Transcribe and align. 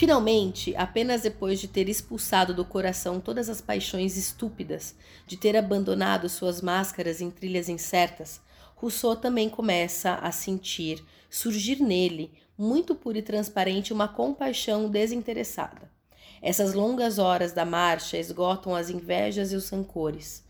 Finalmente, 0.00 0.74
apenas 0.76 1.20
depois 1.20 1.60
de 1.60 1.68
ter 1.68 1.86
expulsado 1.86 2.54
do 2.54 2.64
coração 2.64 3.20
todas 3.20 3.50
as 3.50 3.60
paixões 3.60 4.16
estúpidas, 4.16 4.94
de 5.26 5.36
ter 5.36 5.54
abandonado 5.54 6.26
suas 6.26 6.62
máscaras 6.62 7.20
em 7.20 7.30
trilhas 7.30 7.68
incertas, 7.68 8.40
Rousseau 8.76 9.14
também 9.14 9.50
começa 9.50 10.14
a 10.14 10.32
sentir 10.32 11.04
surgir 11.28 11.82
nele, 11.82 12.32
muito 12.56 12.94
pura 12.94 13.18
e 13.18 13.22
transparente, 13.22 13.92
uma 13.92 14.08
compaixão 14.08 14.88
desinteressada. 14.88 15.90
Essas 16.40 16.72
longas 16.72 17.18
horas 17.18 17.52
da 17.52 17.66
marcha 17.66 18.16
esgotam 18.16 18.74
as 18.74 18.88
invejas 18.88 19.52
e 19.52 19.54
os 19.54 19.68
rancores, 19.68 20.42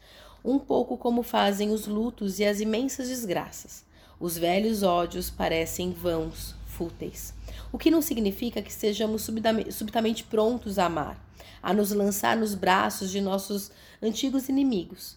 um 0.45 0.61
pouco 0.61 0.96
como 0.96 1.25
fazem 1.25 1.73
os 1.73 1.89
lutos 1.89 2.39
e 2.39 2.45
as 2.45 2.61
imensas 2.61 3.09
desgraças. 3.09 3.85
Os 4.21 4.39
velhos 4.39 4.85
ódios 4.85 5.29
parecem 5.29 5.91
vãos, 5.91 6.55
fúteis 6.80 7.34
o 7.72 7.78
que 7.78 7.90
não 7.90 8.02
significa 8.02 8.62
que 8.62 8.72
sejamos 8.72 9.29
subitamente 9.70 10.24
prontos 10.24 10.79
a 10.79 10.86
amar, 10.86 11.22
a 11.62 11.72
nos 11.72 11.93
lançar 11.93 12.36
nos 12.36 12.54
braços 12.54 13.11
de 13.11 13.21
nossos 13.21 13.71
antigos 14.02 14.48
inimigos. 14.48 15.16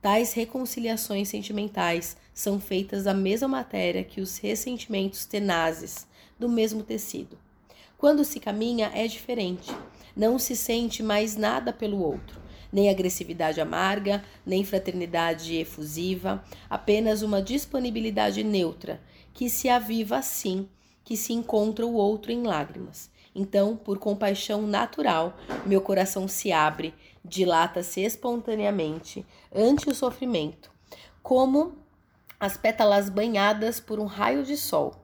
Tais 0.00 0.32
reconciliações 0.32 1.28
sentimentais 1.28 2.16
são 2.34 2.58
feitas 2.58 3.04
da 3.04 3.14
mesma 3.14 3.46
matéria 3.46 4.02
que 4.02 4.20
os 4.20 4.38
ressentimentos 4.38 5.26
tenazes, 5.26 6.06
do 6.38 6.48
mesmo 6.48 6.82
tecido. 6.82 7.38
Quando 7.96 8.24
se 8.24 8.40
caminha 8.40 8.90
é 8.94 9.06
diferente. 9.06 9.70
Não 10.16 10.38
se 10.38 10.56
sente 10.56 11.02
mais 11.02 11.36
nada 11.36 11.72
pelo 11.72 12.02
outro, 12.02 12.38
nem 12.70 12.90
agressividade 12.90 13.60
amarga, 13.60 14.22
nem 14.44 14.64
fraternidade 14.64 15.54
efusiva, 15.56 16.44
apenas 16.68 17.22
uma 17.22 17.40
disponibilidade 17.40 18.42
neutra, 18.42 19.00
que 19.32 19.48
se 19.48 19.68
aviva 19.68 20.18
assim 20.18 20.68
que 21.04 21.16
se 21.16 21.32
encontra 21.32 21.86
o 21.86 21.94
outro 21.94 22.32
em 22.32 22.42
lágrimas. 22.42 23.10
Então, 23.34 23.76
por 23.76 23.98
compaixão 23.98 24.62
natural, 24.62 25.36
meu 25.64 25.80
coração 25.80 26.28
se 26.28 26.52
abre, 26.52 26.94
dilata-se 27.24 28.00
espontaneamente 28.00 29.24
ante 29.54 29.88
o 29.88 29.94
sofrimento, 29.94 30.70
como 31.22 31.78
as 32.38 32.56
pétalas 32.56 33.08
banhadas 33.08 33.80
por 33.80 33.98
um 33.98 34.04
raio 34.04 34.44
de 34.44 34.56
sol, 34.56 34.94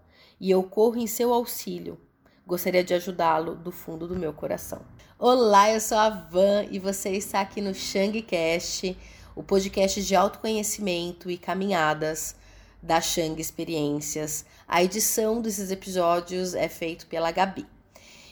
e 0.40 0.50
eu 0.50 0.62
corro 0.62 0.98
em 0.98 1.06
seu 1.06 1.32
auxílio. 1.32 1.98
Gostaria 2.46 2.84
de 2.84 2.94
ajudá-lo 2.94 3.54
do 3.54 3.70
fundo 3.70 4.06
do 4.06 4.16
meu 4.16 4.32
coração. 4.32 4.82
Olá, 5.18 5.70
eu 5.70 5.80
sou 5.80 5.98
a 5.98 6.08
Van 6.08 6.64
e 6.70 6.78
você 6.78 7.10
está 7.10 7.40
aqui 7.40 7.60
no 7.60 7.74
Shangcast, 7.74 8.96
o 9.34 9.42
podcast 9.42 10.02
de 10.02 10.14
autoconhecimento 10.14 11.30
e 11.30 11.38
caminhadas 11.38 12.37
da 12.82 13.00
Shang 13.00 13.40
Experiências. 13.40 14.44
A 14.66 14.82
edição 14.82 15.40
desses 15.40 15.70
episódios 15.70 16.54
é 16.54 16.68
feita 16.68 17.06
pela 17.06 17.30
Gabi. 17.30 17.66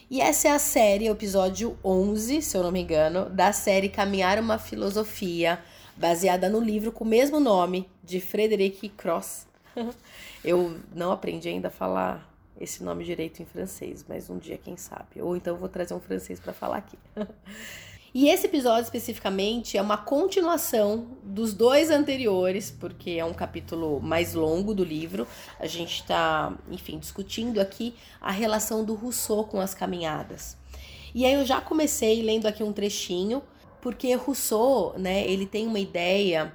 E 0.09 0.21
essa 0.21 0.47
é 0.47 0.51
a 0.51 0.59
série, 0.59 1.07
episódio 1.07 1.77
11, 1.83 2.41
se 2.41 2.55
eu 2.55 2.63
não 2.63 2.71
me 2.71 2.81
engano, 2.81 3.29
da 3.29 3.51
série 3.51 3.89
Caminhar 3.89 4.39
uma 4.39 4.57
Filosofia, 4.57 5.59
baseada 5.97 6.47
no 6.47 6.61
livro 6.61 6.91
com 6.93 7.03
o 7.03 7.07
mesmo 7.07 7.39
nome 7.39 7.89
de 8.03 8.21
Frederic 8.21 8.87
Cross. 8.89 9.45
eu 10.43 10.79
não 10.95 11.11
aprendi 11.11 11.49
ainda 11.49 11.67
a 11.67 11.71
falar 11.71 12.33
esse 12.59 12.83
nome 12.83 13.03
direito 13.03 13.41
em 13.41 13.45
francês, 13.45 14.05
mas 14.07 14.29
um 14.29 14.37
dia 14.37 14.57
quem 14.57 14.77
sabe. 14.77 15.21
Ou 15.21 15.35
então 15.35 15.57
vou 15.57 15.69
trazer 15.69 15.93
um 15.93 15.99
francês 15.99 16.39
para 16.39 16.53
falar 16.53 16.77
aqui. 16.77 16.97
E 18.13 18.29
esse 18.29 18.47
episódio 18.47 18.83
especificamente 18.83 19.77
é 19.77 19.81
uma 19.81 19.97
continuação 19.97 21.17
dos 21.23 21.53
dois 21.53 21.89
anteriores, 21.89 22.71
porque 22.71 23.11
é 23.11 23.25
um 23.25 23.33
capítulo 23.33 23.99
mais 23.99 24.33
longo 24.33 24.73
do 24.73 24.83
livro. 24.83 25.27
A 25.59 25.67
gente 25.67 26.01
está, 26.01 26.57
enfim, 26.71 26.97
discutindo 26.97 27.59
aqui 27.59 27.93
a 28.21 28.31
relação 28.31 28.83
do 28.83 28.95
Rousseau 28.95 29.43
com 29.43 29.59
as 29.59 29.73
caminhadas. 29.73 30.57
E 31.13 31.25
aí 31.25 31.33
eu 31.33 31.45
já 31.45 31.59
comecei 31.59 32.21
lendo 32.21 32.47
aqui 32.47 32.63
um 32.63 32.71
trechinho, 32.71 33.43
porque 33.81 34.13
Rousseau, 34.15 34.97
né, 34.97 35.27
ele 35.27 35.45
tem 35.45 35.67
uma 35.67 35.79
ideia 35.79 36.53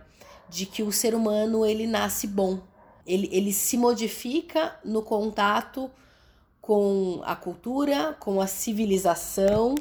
de 0.48 0.66
que 0.66 0.82
o 0.82 0.92
ser 0.92 1.14
humano 1.14 1.64
ele 1.66 1.86
nasce 1.86 2.26
bom. 2.26 2.60
Ele, 3.06 3.28
ele 3.32 3.52
se 3.52 3.76
modifica 3.76 4.78
no 4.84 5.02
contato 5.02 5.90
com 6.60 7.20
a 7.24 7.34
cultura, 7.34 8.16
com 8.20 8.40
a 8.40 8.46
civilização, 8.46 9.74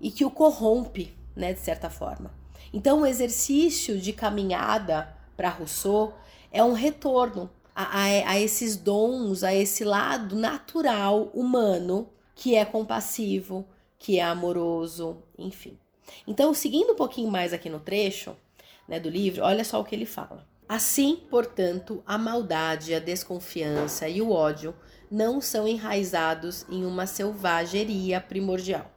e 0.00 0.10
que 0.10 0.24
o 0.24 0.30
corrompe, 0.30 1.14
né, 1.34 1.52
de 1.52 1.60
certa 1.60 1.90
forma. 1.90 2.32
Então, 2.72 3.02
o 3.02 3.06
exercício 3.06 3.98
de 3.98 4.12
caminhada 4.12 5.14
para 5.36 5.48
Rousseau 5.48 6.14
é 6.50 6.62
um 6.62 6.72
retorno 6.72 7.50
a, 7.74 8.00
a, 8.00 8.04
a, 8.30 8.40
esses 8.40 8.76
dons, 8.76 9.44
a 9.44 9.54
esse 9.54 9.84
lado 9.84 10.34
natural 10.34 11.30
humano 11.34 12.08
que 12.34 12.54
é 12.54 12.64
compassivo, 12.64 13.66
que 13.98 14.18
é 14.18 14.22
amoroso, 14.22 15.22
enfim. 15.38 15.78
Então, 16.26 16.52
seguindo 16.54 16.92
um 16.92 16.96
pouquinho 16.96 17.30
mais 17.30 17.52
aqui 17.52 17.68
no 17.68 17.80
trecho 17.80 18.36
né, 18.88 18.98
do 18.98 19.08
livro, 19.08 19.44
olha 19.44 19.64
só 19.64 19.80
o 19.80 19.84
que 19.84 19.94
ele 19.94 20.06
fala. 20.06 20.46
Assim, 20.68 21.20
portanto, 21.30 22.02
a 22.06 22.18
maldade, 22.18 22.94
a 22.94 22.98
desconfiança 22.98 24.08
e 24.08 24.20
o 24.20 24.32
ódio 24.32 24.74
não 25.10 25.40
são 25.40 25.68
enraizados 25.68 26.66
em 26.68 26.84
uma 26.84 27.06
selvageria 27.06 28.20
primordial 28.20 28.90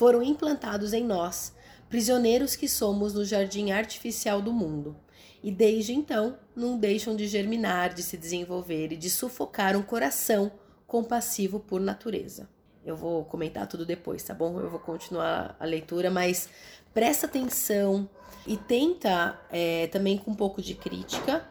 foram 0.00 0.22
implantados 0.22 0.94
em 0.94 1.04
nós, 1.04 1.52
prisioneiros 1.90 2.56
que 2.56 2.66
somos 2.66 3.12
no 3.12 3.22
jardim 3.22 3.70
artificial 3.70 4.40
do 4.40 4.50
mundo. 4.50 4.96
E 5.42 5.52
desde 5.52 5.92
então 5.92 6.38
não 6.56 6.78
deixam 6.78 7.14
de 7.14 7.26
germinar, 7.26 7.92
de 7.92 8.02
se 8.02 8.16
desenvolver 8.16 8.92
e 8.92 8.96
de 8.96 9.10
sufocar 9.10 9.76
um 9.76 9.82
coração 9.82 10.52
compassivo 10.86 11.60
por 11.60 11.82
natureza. 11.82 12.48
Eu 12.82 12.96
vou 12.96 13.26
comentar 13.26 13.66
tudo 13.66 13.84
depois, 13.84 14.22
tá 14.22 14.32
bom? 14.32 14.58
Eu 14.58 14.70
vou 14.70 14.80
continuar 14.80 15.54
a 15.60 15.66
leitura, 15.66 16.10
mas 16.10 16.48
presta 16.94 17.26
atenção 17.26 18.08
e 18.46 18.56
tenta 18.56 19.38
é, 19.50 19.86
também 19.88 20.16
com 20.16 20.30
um 20.30 20.34
pouco 20.34 20.62
de 20.62 20.74
crítica 20.74 21.46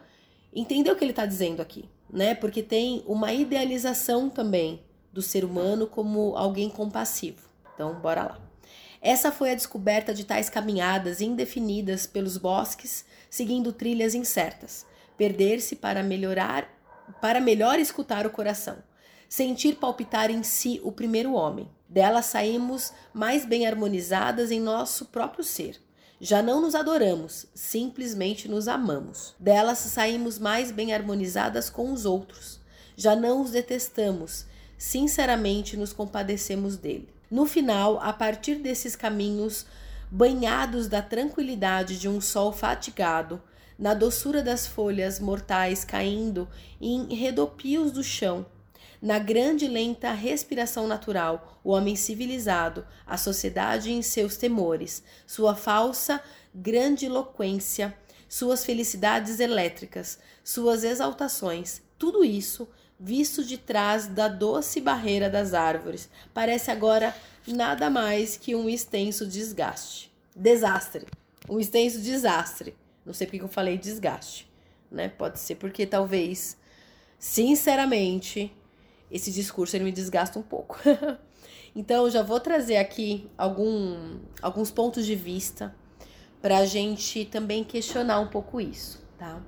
entender 0.52 0.90
o 0.90 0.96
que 0.96 1.04
ele 1.04 1.12
está 1.12 1.24
dizendo 1.24 1.62
aqui, 1.62 1.88
né? 2.12 2.34
Porque 2.34 2.64
tem 2.64 3.04
uma 3.06 3.32
idealização 3.32 4.28
também 4.28 4.82
do 5.12 5.22
ser 5.22 5.44
humano 5.44 5.86
como 5.86 6.36
alguém 6.36 6.68
compassivo. 6.68 7.49
Então, 7.80 7.94
bora 7.94 8.24
lá. 8.24 8.38
Essa 9.00 9.32
foi 9.32 9.52
a 9.52 9.54
descoberta 9.54 10.12
de 10.12 10.26
tais 10.26 10.50
caminhadas 10.50 11.22
indefinidas 11.22 12.06
pelos 12.06 12.36
bosques, 12.36 13.06
seguindo 13.30 13.72
trilhas 13.72 14.14
incertas. 14.14 14.84
Perder-se 15.16 15.76
para 15.76 16.02
melhorar, 16.02 16.68
para 17.22 17.40
melhor 17.40 17.78
escutar 17.78 18.26
o 18.26 18.30
coração. 18.30 18.76
Sentir 19.30 19.76
palpitar 19.76 20.30
em 20.30 20.42
si 20.42 20.78
o 20.84 20.92
primeiro 20.92 21.32
homem. 21.32 21.70
Dela 21.88 22.20
saímos 22.20 22.92
mais 23.14 23.46
bem 23.46 23.66
harmonizadas 23.66 24.50
em 24.50 24.60
nosso 24.60 25.06
próprio 25.06 25.42
ser. 25.42 25.80
Já 26.20 26.42
não 26.42 26.60
nos 26.60 26.74
adoramos, 26.74 27.46
simplesmente 27.54 28.46
nos 28.46 28.68
amamos. 28.68 29.34
Delas 29.40 29.78
saímos 29.78 30.38
mais 30.38 30.70
bem 30.70 30.92
harmonizadas 30.92 31.70
com 31.70 31.90
os 31.94 32.04
outros. 32.04 32.60
Já 32.94 33.16
não 33.16 33.40
os 33.40 33.52
detestamos, 33.52 34.44
sinceramente 34.76 35.78
nos 35.78 35.94
compadecemos 35.94 36.76
dele. 36.76 37.08
No 37.30 37.46
final, 37.46 38.00
a 38.00 38.12
partir 38.12 38.56
desses 38.56 38.96
caminhos 38.96 39.64
banhados 40.10 40.88
da 40.88 41.00
tranquilidade 41.00 41.96
de 41.96 42.08
um 42.08 42.20
sol 42.20 42.52
fatigado, 42.52 43.40
na 43.78 43.94
doçura 43.94 44.42
das 44.42 44.66
folhas 44.66 45.20
mortais 45.20 45.84
caindo 45.84 46.48
em 46.80 47.14
redopios 47.14 47.92
do 47.92 48.02
chão, 48.02 48.44
na 49.00 49.18
grande 49.18 49.64
e 49.64 49.68
lenta 49.68 50.12
respiração 50.12 50.86
natural, 50.88 51.60
o 51.64 51.70
homem 51.70 51.94
civilizado, 51.94 52.84
a 53.06 53.16
sociedade 53.16 53.92
em 53.92 54.02
seus 54.02 54.36
temores, 54.36 55.02
sua 55.26 55.54
falsa 55.54 56.20
grandiloquência, 56.54 57.96
suas 58.28 58.64
felicidades 58.64 59.40
elétricas, 59.40 60.18
suas 60.44 60.84
exaltações, 60.84 61.80
tudo 61.96 62.24
isso 62.24 62.68
visto 63.00 63.42
de 63.42 63.56
trás 63.56 64.06
da 64.06 64.28
doce 64.28 64.78
barreira 64.78 65.30
das 65.30 65.54
árvores, 65.54 66.10
parece 66.34 66.70
agora 66.70 67.16
nada 67.46 67.88
mais 67.88 68.36
que 68.36 68.54
um 68.54 68.68
extenso 68.68 69.26
desgaste. 69.26 70.12
Desastre. 70.36 71.06
Um 71.48 71.58
extenso 71.58 71.98
desastre. 72.02 72.76
Não 73.04 73.14
sei 73.14 73.26
porque 73.26 73.42
eu 73.42 73.48
falei 73.48 73.78
desgaste, 73.78 74.46
né? 74.90 75.08
Pode 75.08 75.40
ser 75.40 75.54
porque 75.54 75.86
talvez, 75.86 76.58
sinceramente, 77.18 78.52
esse 79.10 79.32
discurso 79.32 79.74
ele 79.74 79.84
me 79.84 79.92
desgasta 79.92 80.38
um 80.38 80.42
pouco. 80.42 80.78
então, 81.74 82.10
já 82.10 82.22
vou 82.22 82.38
trazer 82.38 82.76
aqui 82.76 83.30
algum, 83.38 84.18
alguns 84.42 84.70
pontos 84.70 85.06
de 85.06 85.14
vista 85.14 85.74
para 86.42 86.58
a 86.58 86.66
gente 86.66 87.24
também 87.24 87.64
questionar 87.64 88.20
um 88.20 88.28
pouco 88.28 88.60
isso, 88.60 89.02
tá? 89.18 89.42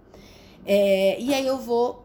É, 0.65 1.21
e 1.21 1.35
aí 1.35 1.47
eu 1.47 1.59
vou 1.59 2.02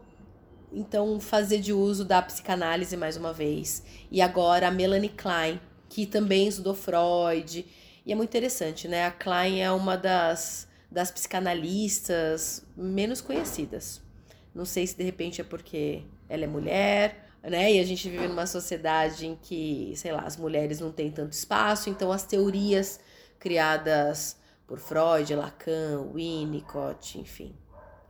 então 0.72 1.18
fazer 1.20 1.58
de 1.58 1.72
uso 1.72 2.04
da 2.04 2.20
psicanálise 2.22 2.96
mais 2.96 3.16
uma 3.16 3.32
vez. 3.32 3.82
E 4.10 4.20
agora 4.20 4.68
a 4.68 4.70
Melanie 4.70 5.08
Klein, 5.08 5.60
que 5.88 6.06
também 6.06 6.48
estudou 6.48 6.74
Freud. 6.74 7.66
E 8.04 8.12
é 8.12 8.14
muito 8.14 8.30
interessante, 8.30 8.88
né? 8.88 9.06
A 9.06 9.10
Klein 9.10 9.60
é 9.60 9.70
uma 9.70 9.96
das, 9.96 10.68
das 10.90 11.10
psicanalistas 11.10 12.64
menos 12.76 13.20
conhecidas. 13.20 14.00
Não 14.54 14.64
sei 14.64 14.86
se 14.86 14.96
de 14.96 15.04
repente 15.04 15.40
é 15.40 15.44
porque 15.44 16.02
ela 16.28 16.44
é 16.44 16.46
mulher, 16.46 17.28
né? 17.42 17.72
E 17.72 17.80
a 17.80 17.84
gente 17.84 18.08
vive 18.08 18.26
numa 18.26 18.46
sociedade 18.46 19.26
em 19.26 19.36
que, 19.36 19.92
sei 19.96 20.12
lá, 20.12 20.22
as 20.22 20.36
mulheres 20.36 20.80
não 20.80 20.90
têm 20.90 21.10
tanto 21.10 21.32
espaço, 21.32 21.90
então 21.90 22.10
as 22.12 22.24
teorias 22.24 23.00
criadas 23.38 24.36
por 24.66 24.78
Freud, 24.78 25.34
Lacan, 25.34 26.10
Winnicott, 26.12 27.18
enfim, 27.18 27.54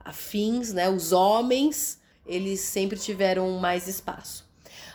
afins, 0.04 0.72
né? 0.72 0.88
Os 0.88 1.12
homens, 1.12 1.97
eles 2.28 2.60
sempre 2.60 2.98
tiveram 2.98 3.50
mais 3.58 3.88
espaço. 3.88 4.46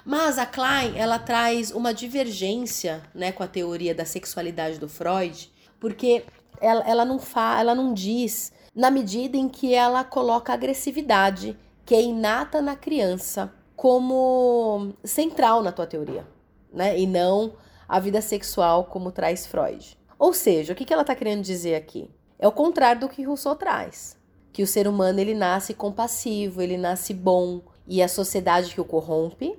Mas 0.05 0.37
a 0.37 0.45
Klein, 0.45 0.93
ela 0.95 1.17
traz 1.17 1.71
uma 1.71 1.93
divergência, 1.93 3.01
né, 3.13 3.31
com 3.31 3.41
a 3.41 3.47
teoria 3.47 3.95
da 3.95 4.05
sexualidade 4.05 4.79
do 4.79 4.87
Freud, 4.87 5.51
porque 5.79 6.25
ela, 6.61 6.83
ela 6.87 7.05
não 7.05 7.19
fa, 7.19 7.59
ela 7.59 7.73
não 7.73 7.93
diz 7.93 8.51
na 8.75 8.89
medida 8.91 9.37
em 9.37 9.47
que 9.49 9.73
ela 9.73 10.03
coloca 10.03 10.51
a 10.51 10.55
agressividade 10.55 11.57
que 11.85 11.95
é 11.95 12.01
inata 12.01 12.61
na 12.61 12.75
criança 12.75 13.53
como 13.75 14.93
central 15.03 15.61
na 15.61 15.71
tua 15.71 15.85
teoria, 15.85 16.25
né? 16.71 16.97
E 16.97 17.05
não 17.05 17.53
a 17.87 17.99
vida 17.99 18.21
sexual 18.21 18.85
como 18.85 19.11
traz 19.11 19.45
Freud. 19.45 19.97
Ou 20.17 20.33
seja, 20.33 20.73
o 20.73 20.75
que, 20.75 20.85
que 20.85 20.93
ela 20.93 21.01
está 21.01 21.15
querendo 21.15 21.41
dizer 21.41 21.75
aqui? 21.75 22.09
É 22.39 22.47
o 22.47 22.51
contrário 22.51 23.01
do 23.01 23.09
que 23.09 23.23
Rousseau 23.23 23.55
traz. 23.55 24.17
Que 24.53 24.63
o 24.63 24.67
ser 24.67 24.87
humano 24.87 25.19
ele 25.19 25.33
nasce 25.33 25.73
compassivo, 25.73 26.61
ele 26.61 26.77
nasce 26.77 27.13
bom 27.13 27.61
e 27.85 28.01
a 28.01 28.07
sociedade 28.07 28.73
que 28.73 28.79
o 28.79 28.85
corrompe. 28.85 29.57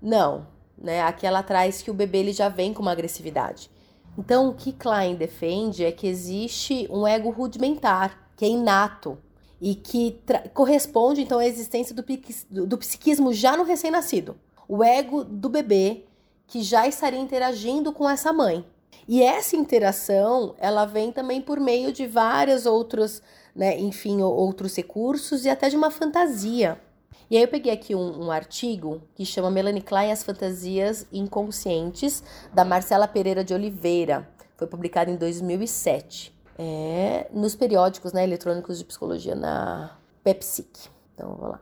Não, 0.00 0.46
né? 0.78 1.02
Aqui 1.02 1.26
ela 1.26 1.42
traz 1.42 1.82
que 1.82 1.90
o 1.90 1.94
bebê 1.94 2.18
ele 2.18 2.32
já 2.32 2.48
vem 2.48 2.72
com 2.72 2.82
uma 2.82 2.92
agressividade. 2.92 3.70
Então, 4.16 4.48
o 4.48 4.54
que 4.54 4.72
Klein 4.72 5.16
defende 5.16 5.84
é 5.84 5.90
que 5.90 6.06
existe 6.06 6.86
um 6.90 7.06
ego 7.06 7.30
rudimentar, 7.30 8.30
que 8.36 8.44
é 8.44 8.48
inato, 8.48 9.18
e 9.60 9.74
que 9.74 10.20
corresponde 10.52 11.22
então 11.22 11.38
à 11.38 11.46
existência 11.46 11.94
do, 11.94 12.04
do, 12.50 12.66
do 12.66 12.78
psiquismo 12.78 13.32
já 13.32 13.56
no 13.56 13.64
recém-nascido. 13.64 14.36
O 14.68 14.84
ego 14.84 15.24
do 15.24 15.48
bebê 15.48 16.04
que 16.46 16.62
já 16.62 16.86
estaria 16.86 17.18
interagindo 17.18 17.92
com 17.92 18.08
essa 18.08 18.32
mãe. 18.32 18.64
E 19.06 19.22
essa 19.22 19.56
interação, 19.56 20.54
ela 20.58 20.84
vem 20.84 21.12
também 21.12 21.40
por 21.40 21.58
meio 21.58 21.92
de 21.92 22.06
vários 22.06 22.66
outros, 22.66 23.22
né, 23.54 23.78
enfim, 23.78 24.22
outros 24.22 24.76
recursos 24.76 25.44
e 25.44 25.50
até 25.50 25.68
de 25.68 25.76
uma 25.76 25.90
fantasia. 25.90 26.78
E 27.30 27.36
aí 27.36 27.42
eu 27.42 27.48
peguei 27.48 27.72
aqui 27.72 27.94
um, 27.94 28.26
um 28.26 28.30
artigo 28.30 29.02
que 29.14 29.24
chama 29.24 29.50
Melanie 29.50 29.80
Klein 29.80 30.12
as 30.12 30.22
Fantasias 30.22 31.06
Inconscientes, 31.12 32.22
da 32.52 32.64
Marcela 32.64 33.08
Pereira 33.08 33.42
de 33.42 33.54
Oliveira. 33.54 34.28
Foi 34.56 34.66
publicado 34.66 35.10
em 35.10 35.16
2007 35.16 36.34
é, 36.58 37.26
nos 37.32 37.54
periódicos 37.54 38.12
né, 38.12 38.24
eletrônicos 38.24 38.78
de 38.78 38.84
psicologia 38.84 39.34
na 39.34 39.96
PepSic. 40.22 40.88
Então, 41.14 41.34
vou 41.34 41.48
lá. 41.48 41.60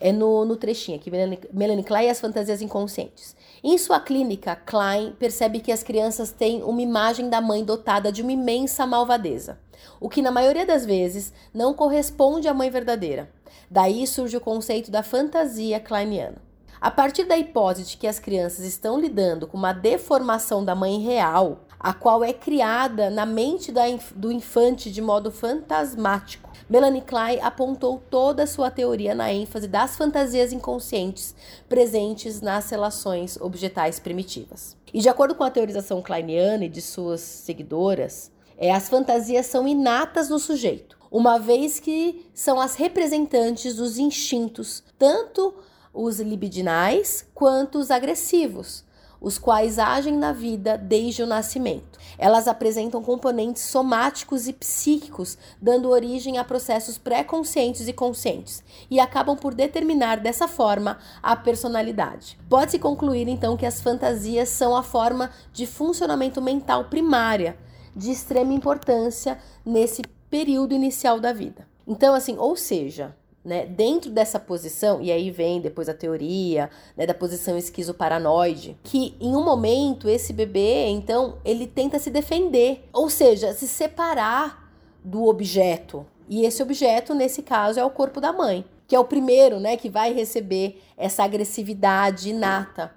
É 0.00 0.12
no, 0.12 0.44
no 0.44 0.56
trechinho 0.56 0.96
aqui, 0.96 1.10
Melanie, 1.10 1.40
Melanie 1.52 1.84
Klein 1.84 2.06
e 2.06 2.10
as 2.10 2.20
fantasias 2.20 2.62
inconscientes. 2.62 3.34
Em 3.64 3.76
sua 3.76 3.98
clínica, 3.98 4.54
Klein 4.54 5.12
percebe 5.18 5.58
que 5.58 5.72
as 5.72 5.82
crianças 5.82 6.30
têm 6.30 6.62
uma 6.62 6.80
imagem 6.80 7.28
da 7.28 7.40
mãe 7.40 7.64
dotada 7.64 8.12
de 8.12 8.22
uma 8.22 8.30
imensa 8.30 8.86
malvadeza, 8.86 9.58
o 10.00 10.08
que 10.08 10.22
na 10.22 10.30
maioria 10.30 10.64
das 10.64 10.86
vezes 10.86 11.32
não 11.52 11.74
corresponde 11.74 12.46
à 12.46 12.54
mãe 12.54 12.70
verdadeira. 12.70 13.28
Daí 13.68 14.06
surge 14.06 14.36
o 14.36 14.40
conceito 14.40 14.90
da 14.90 15.02
fantasia 15.02 15.80
kleiniana. 15.80 16.40
A 16.80 16.92
partir 16.92 17.24
da 17.24 17.36
hipótese 17.36 17.90
de 17.90 17.96
que 17.96 18.06
as 18.06 18.20
crianças 18.20 18.64
estão 18.64 19.00
lidando 19.00 19.48
com 19.48 19.56
uma 19.56 19.72
deformação 19.72 20.64
da 20.64 20.76
mãe 20.76 21.00
real, 21.00 21.64
a 21.78 21.92
qual 21.92 22.22
é 22.22 22.32
criada 22.32 23.10
na 23.10 23.26
mente 23.26 23.72
do 24.14 24.30
infante 24.30 24.90
de 24.90 25.02
modo 25.02 25.32
fantasmático. 25.32 26.47
Melanie 26.68 27.00
Klein 27.00 27.40
apontou 27.40 28.02
toda 28.10 28.42
a 28.42 28.46
sua 28.46 28.70
teoria 28.70 29.14
na 29.14 29.32
ênfase 29.32 29.66
das 29.66 29.96
fantasias 29.96 30.52
inconscientes 30.52 31.34
presentes 31.66 32.42
nas 32.42 32.68
relações 32.68 33.40
objetais 33.40 33.98
primitivas. 33.98 34.76
E 34.92 35.00
de 35.00 35.08
acordo 35.08 35.34
com 35.34 35.44
a 35.44 35.50
teorização 35.50 36.02
kleiniana 36.02 36.66
e 36.66 36.68
de 36.68 36.82
suas 36.82 37.22
seguidoras, 37.22 38.30
é, 38.58 38.70
as 38.70 38.86
fantasias 38.86 39.46
são 39.46 39.66
inatas 39.66 40.28
no 40.28 40.38
sujeito, 40.38 40.98
uma 41.10 41.38
vez 41.38 41.80
que 41.80 42.28
são 42.34 42.60
as 42.60 42.74
representantes 42.74 43.76
dos 43.76 43.98
instintos, 43.98 44.84
tanto 44.98 45.54
os 45.94 46.20
libidinais 46.20 47.26
quanto 47.34 47.78
os 47.78 47.90
agressivos, 47.90 48.84
os 49.20 49.38
quais 49.38 49.78
agem 49.78 50.16
na 50.16 50.32
vida 50.32 50.76
desde 50.76 51.22
o 51.22 51.26
nascimento. 51.26 51.98
Elas 52.16 52.48
apresentam 52.48 53.02
componentes 53.02 53.62
somáticos 53.62 54.48
e 54.48 54.52
psíquicos, 54.52 55.38
dando 55.60 55.88
origem 55.88 56.38
a 56.38 56.44
processos 56.44 56.98
pré-conscientes 56.98 57.86
e 57.88 57.92
conscientes, 57.92 58.62
e 58.90 58.98
acabam 58.98 59.36
por 59.36 59.54
determinar 59.54 60.16
dessa 60.16 60.48
forma 60.48 60.98
a 61.22 61.36
personalidade. 61.36 62.38
Pode-se 62.48 62.78
concluir 62.78 63.28
então 63.28 63.56
que 63.56 63.66
as 63.66 63.80
fantasias 63.80 64.48
são 64.48 64.76
a 64.76 64.82
forma 64.82 65.30
de 65.52 65.66
funcionamento 65.66 66.40
mental 66.40 66.84
primária, 66.84 67.56
de 67.94 68.10
extrema 68.10 68.52
importância 68.52 69.38
nesse 69.64 70.02
período 70.30 70.74
inicial 70.74 71.18
da 71.18 71.32
vida. 71.32 71.66
Então, 71.86 72.14
assim, 72.14 72.36
ou 72.36 72.54
seja, 72.54 73.16
né, 73.48 73.64
dentro 73.64 74.10
dessa 74.10 74.38
posição, 74.38 75.00
e 75.00 75.10
aí 75.10 75.30
vem 75.30 75.58
depois 75.58 75.88
a 75.88 75.94
teoria 75.94 76.68
né, 76.94 77.06
da 77.06 77.14
posição 77.14 77.56
esquizoparanoide, 77.56 78.76
que 78.84 79.16
em 79.18 79.34
um 79.34 79.42
momento 79.42 80.06
esse 80.06 80.34
bebê, 80.34 80.86
então, 80.88 81.38
ele 81.44 81.66
tenta 81.66 81.98
se 81.98 82.10
defender, 82.10 82.86
ou 82.92 83.08
seja, 83.08 83.54
se 83.54 83.66
separar 83.66 84.70
do 85.02 85.24
objeto. 85.24 86.06
E 86.28 86.44
esse 86.44 86.62
objeto, 86.62 87.14
nesse 87.14 87.42
caso, 87.42 87.80
é 87.80 87.84
o 87.84 87.90
corpo 87.90 88.20
da 88.20 88.34
mãe, 88.34 88.66
que 88.86 88.94
é 88.94 89.00
o 89.00 89.04
primeiro 89.04 89.58
né, 89.58 89.78
que 89.78 89.88
vai 89.88 90.12
receber 90.12 90.82
essa 90.94 91.24
agressividade 91.24 92.28
inata. 92.28 92.92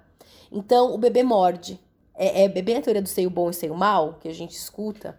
Então, 0.50 0.92
o 0.92 0.98
bebê 0.98 1.22
morde. 1.22 1.80
É, 2.14 2.44
é 2.44 2.48
bem 2.48 2.76
a 2.76 2.82
teoria 2.82 3.00
do 3.00 3.08
seio 3.08 3.30
bom 3.30 3.48
e 3.48 3.54
seio 3.54 3.74
mal, 3.74 4.18
que 4.20 4.28
a 4.28 4.34
gente 4.34 4.52
escuta. 4.52 5.18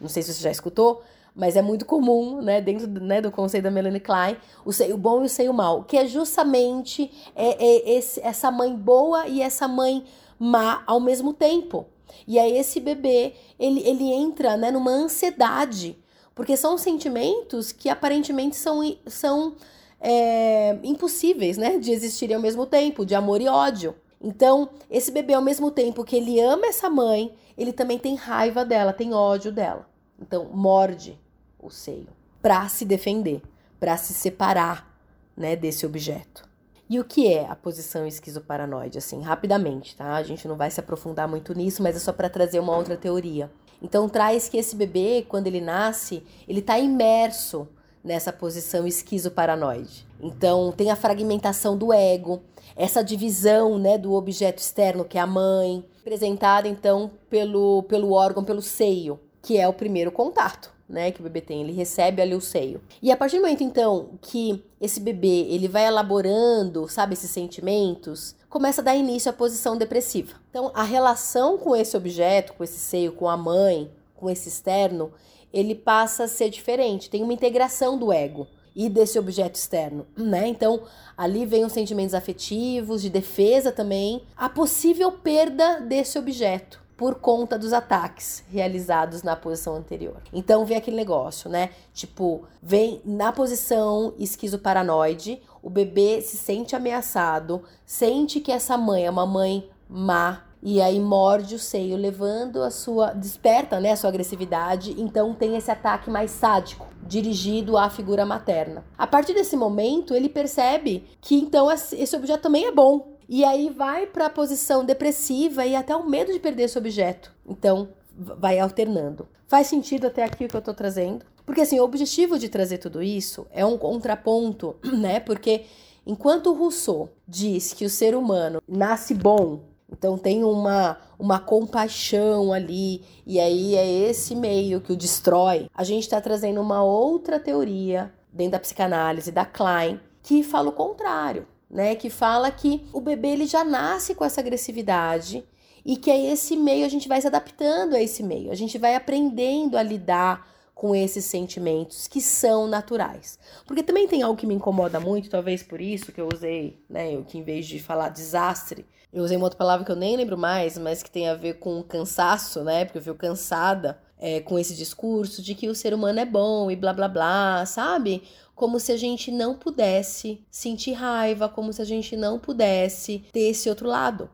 Não 0.00 0.08
sei 0.08 0.22
se 0.22 0.32
você 0.32 0.40
já 0.40 0.52
escutou, 0.52 1.02
mas 1.38 1.54
é 1.54 1.62
muito 1.62 1.86
comum, 1.86 2.42
né, 2.42 2.60
dentro 2.60 2.88
né, 2.88 3.20
do 3.20 3.30
conceito 3.30 3.62
da 3.62 3.70
Melanie 3.70 4.00
Klein, 4.00 4.36
o 4.64 4.72
seio 4.72 4.98
bom 4.98 5.22
e 5.22 5.26
o 5.26 5.28
seio 5.28 5.54
mal, 5.54 5.84
que 5.84 5.96
é 5.96 6.04
justamente 6.04 7.12
é, 7.36 7.64
é 7.64 7.90
esse, 7.96 8.20
essa 8.20 8.50
mãe 8.50 8.74
boa 8.74 9.28
e 9.28 9.40
essa 9.40 9.68
mãe 9.68 10.04
má 10.36 10.82
ao 10.84 10.98
mesmo 10.98 11.32
tempo. 11.32 11.86
E 12.26 12.40
aí 12.40 12.58
esse 12.58 12.80
bebê, 12.80 13.34
ele, 13.56 13.80
ele 13.86 14.12
entra 14.12 14.56
né, 14.56 14.72
numa 14.72 14.90
ansiedade, 14.90 15.96
porque 16.34 16.56
são 16.56 16.76
sentimentos 16.76 17.70
que 17.70 17.88
aparentemente 17.88 18.56
são, 18.56 18.80
são 19.06 19.54
é, 20.00 20.76
impossíveis 20.82 21.56
né, 21.56 21.78
de 21.78 21.92
existirem 21.92 22.34
ao 22.34 22.42
mesmo 22.42 22.66
tempo, 22.66 23.06
de 23.06 23.14
amor 23.14 23.40
e 23.40 23.46
ódio. 23.46 23.94
Então, 24.20 24.70
esse 24.90 25.12
bebê, 25.12 25.34
ao 25.34 25.42
mesmo 25.42 25.70
tempo 25.70 26.02
que 26.02 26.16
ele 26.16 26.40
ama 26.40 26.66
essa 26.66 26.90
mãe, 26.90 27.32
ele 27.56 27.72
também 27.72 27.96
tem 27.96 28.16
raiva 28.16 28.64
dela, 28.64 28.92
tem 28.92 29.14
ódio 29.14 29.52
dela. 29.52 29.88
Então, 30.20 30.46
morde, 30.52 31.16
o 31.58 31.70
seio 31.70 32.18
para 32.40 32.68
se 32.68 32.84
defender, 32.84 33.42
para 33.80 33.96
se 33.96 34.12
separar, 34.12 34.88
né, 35.36 35.56
desse 35.56 35.84
objeto. 35.84 36.48
E 36.88 36.98
o 36.98 37.04
que 37.04 37.32
é 37.32 37.46
a 37.46 37.54
posição 37.54 38.06
esquizoparanoide 38.06 38.96
assim, 38.96 39.20
rapidamente, 39.20 39.94
tá? 39.94 40.14
A 40.14 40.22
gente 40.22 40.48
não 40.48 40.56
vai 40.56 40.70
se 40.70 40.80
aprofundar 40.80 41.28
muito 41.28 41.52
nisso, 41.52 41.82
mas 41.82 41.96
é 41.96 41.98
só 41.98 42.12
para 42.12 42.30
trazer 42.30 42.60
uma 42.60 42.76
outra 42.76 42.96
teoria. 42.96 43.50
Então 43.82 44.08
traz 44.08 44.48
que 44.48 44.56
esse 44.56 44.74
bebê, 44.74 45.26
quando 45.28 45.46
ele 45.46 45.60
nasce, 45.60 46.22
ele 46.48 46.60
está 46.60 46.78
imerso 46.78 47.68
nessa 48.02 48.32
posição 48.32 48.86
esquizoparanoide. 48.86 50.06
Então 50.18 50.72
tem 50.72 50.90
a 50.90 50.96
fragmentação 50.96 51.76
do 51.76 51.92
ego, 51.92 52.42
essa 52.74 53.04
divisão, 53.04 53.78
né, 53.78 53.98
do 53.98 54.14
objeto 54.14 54.58
externo 54.58 55.04
que 55.04 55.18
é 55.18 55.20
a 55.20 55.26
mãe, 55.26 55.84
representada 55.98 56.66
então 56.66 57.10
pelo 57.28 57.82
pelo 57.82 58.12
órgão, 58.12 58.42
pelo 58.42 58.62
seio, 58.62 59.20
que 59.42 59.58
é 59.58 59.68
o 59.68 59.74
primeiro 59.74 60.10
contato 60.10 60.77
né, 60.88 61.10
que 61.10 61.20
o 61.20 61.22
bebê 61.22 61.40
tem, 61.40 61.60
ele 61.60 61.72
recebe 61.72 62.22
ali 62.22 62.34
o 62.34 62.40
seio. 62.40 62.80
E 63.02 63.12
a 63.12 63.16
partir 63.16 63.36
do 63.36 63.42
momento 63.42 63.62
então 63.62 64.10
que 64.22 64.64
esse 64.80 65.00
bebê, 65.00 65.46
ele 65.50 65.68
vai 65.68 65.86
elaborando, 65.86 66.88
sabe, 66.88 67.12
esses 67.12 67.30
sentimentos, 67.30 68.34
começa 68.48 68.80
a 68.80 68.84
dar 68.84 68.96
início 68.96 69.28
à 69.28 69.32
posição 69.32 69.76
depressiva. 69.76 70.34
Então, 70.48 70.70
a 70.74 70.82
relação 70.82 71.58
com 71.58 71.76
esse 71.76 71.96
objeto, 71.96 72.54
com 72.54 72.64
esse 72.64 72.78
seio, 72.78 73.12
com 73.12 73.28
a 73.28 73.36
mãe, 73.36 73.90
com 74.14 74.30
esse 74.30 74.48
externo, 74.48 75.12
ele 75.52 75.74
passa 75.74 76.24
a 76.24 76.28
ser 76.28 76.48
diferente, 76.48 77.10
tem 77.10 77.22
uma 77.22 77.32
integração 77.32 77.98
do 77.98 78.12
ego 78.12 78.46
e 78.74 78.88
desse 78.88 79.18
objeto 79.18 79.56
externo, 79.56 80.06
né? 80.16 80.46
Então, 80.46 80.82
ali 81.16 81.44
vem 81.44 81.64
os 81.64 81.72
sentimentos 81.72 82.14
afetivos, 82.14 83.02
de 83.02 83.10
defesa 83.10 83.72
também, 83.72 84.22
a 84.36 84.48
possível 84.48 85.10
perda 85.10 85.80
desse 85.80 86.18
objeto 86.18 86.87
por 86.98 87.14
conta 87.14 87.56
dos 87.56 87.72
ataques 87.72 88.42
realizados 88.50 89.22
na 89.22 89.36
posição 89.36 89.76
anterior. 89.76 90.20
Então 90.32 90.66
vem 90.66 90.76
aquele 90.76 90.96
negócio, 90.96 91.48
né? 91.48 91.70
Tipo, 91.94 92.42
vem 92.60 93.00
na 93.04 93.32
posição 93.32 94.12
esquizoparanoide, 94.18 95.40
o 95.62 95.70
bebê 95.70 96.20
se 96.20 96.36
sente 96.36 96.74
ameaçado, 96.74 97.62
sente 97.86 98.40
que 98.40 98.50
essa 98.50 98.76
mãe 98.76 99.06
é 99.06 99.10
uma 99.10 99.24
mãe 99.24 99.70
má, 99.88 100.42
e 100.60 100.82
aí 100.82 100.98
morde 100.98 101.54
o 101.54 101.58
seio, 101.58 101.96
levando 101.96 102.64
a 102.64 102.70
sua. 102.70 103.12
desperta 103.12 103.78
né, 103.78 103.92
a 103.92 103.96
sua 103.96 104.10
agressividade, 104.10 105.00
então 105.00 105.32
tem 105.34 105.56
esse 105.56 105.70
ataque 105.70 106.10
mais 106.10 106.32
sádico, 106.32 106.88
dirigido 107.00 107.78
à 107.78 107.88
figura 107.88 108.26
materna. 108.26 108.84
A 108.98 109.06
partir 109.06 109.34
desse 109.34 109.56
momento, 109.56 110.14
ele 110.14 110.28
percebe 110.28 111.06
que 111.20 111.36
então 111.36 111.70
esse 111.70 112.16
objeto 112.16 112.42
também 112.42 112.66
é 112.66 112.72
bom. 112.72 113.17
E 113.28 113.44
aí 113.44 113.68
vai 113.68 114.06
para 114.06 114.26
a 114.26 114.30
posição 114.30 114.84
depressiva 114.84 115.66
e 115.66 115.76
até 115.76 115.94
o 115.94 116.08
medo 116.08 116.32
de 116.32 116.38
perder 116.38 116.64
esse 116.64 116.78
objeto. 116.78 117.34
Então, 117.46 117.90
vai 118.16 118.58
alternando. 118.58 119.28
Faz 119.46 119.66
sentido 119.66 120.06
até 120.06 120.24
aqui 120.24 120.44
o 120.44 120.48
que 120.48 120.56
eu 120.56 120.62
tô 120.62 120.72
trazendo? 120.72 121.24
Porque 121.44 121.60
assim, 121.60 121.78
o 121.78 121.84
objetivo 121.84 122.38
de 122.38 122.48
trazer 122.48 122.78
tudo 122.78 123.02
isso 123.02 123.46
é 123.50 123.64
um 123.64 123.78
contraponto, 123.78 124.76
né? 124.96 125.20
Porque 125.20 125.64
enquanto 126.06 126.52
Rousseau 126.52 127.10
diz 127.26 127.72
que 127.72 127.84
o 127.84 127.90
ser 127.90 128.14
humano 128.14 128.62
nasce 128.66 129.14
bom 129.14 129.68
então 129.90 130.18
tem 130.18 130.44
uma, 130.44 130.98
uma 131.18 131.38
compaixão 131.38 132.52
ali, 132.52 133.02
e 133.26 133.40
aí 133.40 133.74
é 133.74 133.86
esse 133.86 134.34
meio 134.34 134.80
que 134.80 134.92
o 134.92 134.96
destrói. 134.96 135.68
A 135.74 135.82
gente 135.82 136.02
está 136.02 136.20
trazendo 136.20 136.60
uma 136.60 136.82
outra 136.82 137.40
teoria 137.40 138.12
dentro 138.32 138.52
da 138.52 138.60
psicanálise 138.60 139.32
da 139.32 139.46
Klein 139.46 139.98
que 140.22 140.42
fala 140.42 140.68
o 140.68 140.72
contrário, 140.72 141.46
né? 141.70 141.94
Que 141.94 142.10
fala 142.10 142.50
que 142.50 142.86
o 142.92 143.00
bebê 143.00 143.28
ele 143.28 143.46
já 143.46 143.64
nasce 143.64 144.14
com 144.14 144.24
essa 144.24 144.40
agressividade 144.40 145.44
e 145.84 145.96
que 145.96 146.10
é 146.10 146.32
esse 146.32 146.56
meio 146.56 146.84
a 146.84 146.88
gente 146.88 147.08
vai 147.08 147.20
se 147.20 147.26
adaptando 147.26 147.94
a 147.94 148.02
esse 148.02 148.22
meio, 148.22 148.50
a 148.50 148.54
gente 148.54 148.76
vai 148.78 148.94
aprendendo 148.94 149.76
a 149.76 149.82
lidar 149.82 150.46
com 150.74 150.94
esses 150.94 151.24
sentimentos 151.24 152.06
que 152.06 152.20
são 152.20 152.68
naturais. 152.68 153.38
Porque 153.66 153.82
também 153.82 154.06
tem 154.06 154.22
algo 154.22 154.38
que 154.38 154.46
me 154.46 154.54
incomoda 154.54 155.00
muito, 155.00 155.28
talvez 155.28 155.62
por 155.62 155.80
isso 155.80 156.12
que 156.12 156.20
eu 156.20 156.28
usei, 156.32 156.80
né, 156.88 157.16
eu 157.16 157.24
que 157.24 157.36
em 157.36 157.42
vez 157.42 157.66
de 157.66 157.80
falar 157.80 158.10
desastre, 158.10 158.86
eu 159.12 159.24
usei 159.24 159.36
uma 159.36 159.46
outra 159.46 159.58
palavra 159.58 159.84
que 159.84 159.90
eu 159.90 159.96
nem 159.96 160.16
lembro 160.16 160.36
mais, 160.36 160.76
mas 160.76 161.02
que 161.02 161.10
tem 161.10 161.28
a 161.28 161.34
ver 161.34 161.54
com 161.54 161.82
cansaço, 161.82 162.62
né? 162.62 162.84
Porque 162.84 162.98
eu 162.98 163.02
fico 163.02 163.16
cansada 163.16 163.98
é, 164.18 164.40
com 164.40 164.58
esse 164.58 164.74
discurso 164.74 165.40
de 165.40 165.54
que 165.54 165.68
o 165.68 165.74
ser 165.74 165.94
humano 165.94 166.20
é 166.20 166.26
bom 166.26 166.70
e 166.70 166.76
blá 166.76 166.92
blá 166.92 167.08
blá, 167.08 167.64
sabe? 167.64 168.22
Como 168.58 168.80
se 168.80 168.90
a 168.90 168.96
gente 168.96 169.30
não 169.30 169.54
pudesse 169.54 170.44
sentir 170.50 170.90
raiva, 170.90 171.48
como 171.48 171.72
se 171.72 171.80
a 171.80 171.84
gente 171.84 172.16
não 172.16 172.40
pudesse 172.40 173.24
ter 173.32 173.42
esse 173.50 173.68
outro 173.68 173.86
lado. 173.86 174.28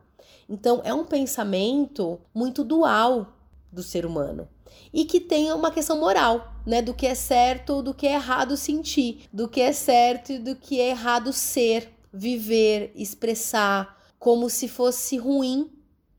Então, 0.49 0.81
é 0.83 0.91
um 0.91 1.05
pensamento 1.05 2.19
muito 2.33 2.63
dual 2.63 3.37
do 3.71 3.83
ser 3.83 4.03
humano 4.03 4.49
e 4.91 5.05
que 5.05 5.19
tenha 5.19 5.55
uma 5.55 5.69
questão 5.69 5.99
moral, 5.99 6.55
né? 6.65 6.81
Do 6.81 6.91
que 6.91 7.05
é 7.05 7.13
certo 7.13 7.83
do 7.83 7.93
que 7.93 8.07
é 8.07 8.13
errado 8.13 8.57
sentir, 8.57 9.29
do 9.31 9.47
que 9.47 9.61
é 9.61 9.71
certo 9.71 10.31
e 10.31 10.39
do 10.39 10.55
que 10.55 10.81
é 10.81 10.89
errado 10.89 11.31
ser, 11.31 11.93
viver, 12.11 12.91
expressar, 12.95 13.95
como 14.17 14.49
se 14.49 14.67
fosse 14.67 15.17
ruim 15.17 15.69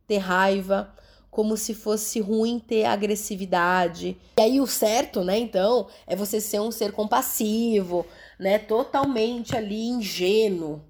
ter 0.06 0.18
raiva, 0.18 0.94
como 1.37 1.55
se 1.55 1.75
fosse 1.75 2.19
ruim 2.19 2.59
ter 2.59 2.87
agressividade. 2.87 4.16
E 4.38 4.40
aí 4.40 4.59
o 4.59 4.66
certo, 4.66 5.23
né, 5.23 5.38
então, 5.38 5.87
é 6.07 6.16
você 6.16 6.40
ser 6.40 6.62
um 6.62 6.71
ser 6.71 6.93
compassivo, 6.93 8.07
né, 8.38 8.59
totalmente 8.59 9.55
ali 9.55 9.87
ingênuo, 9.87 10.83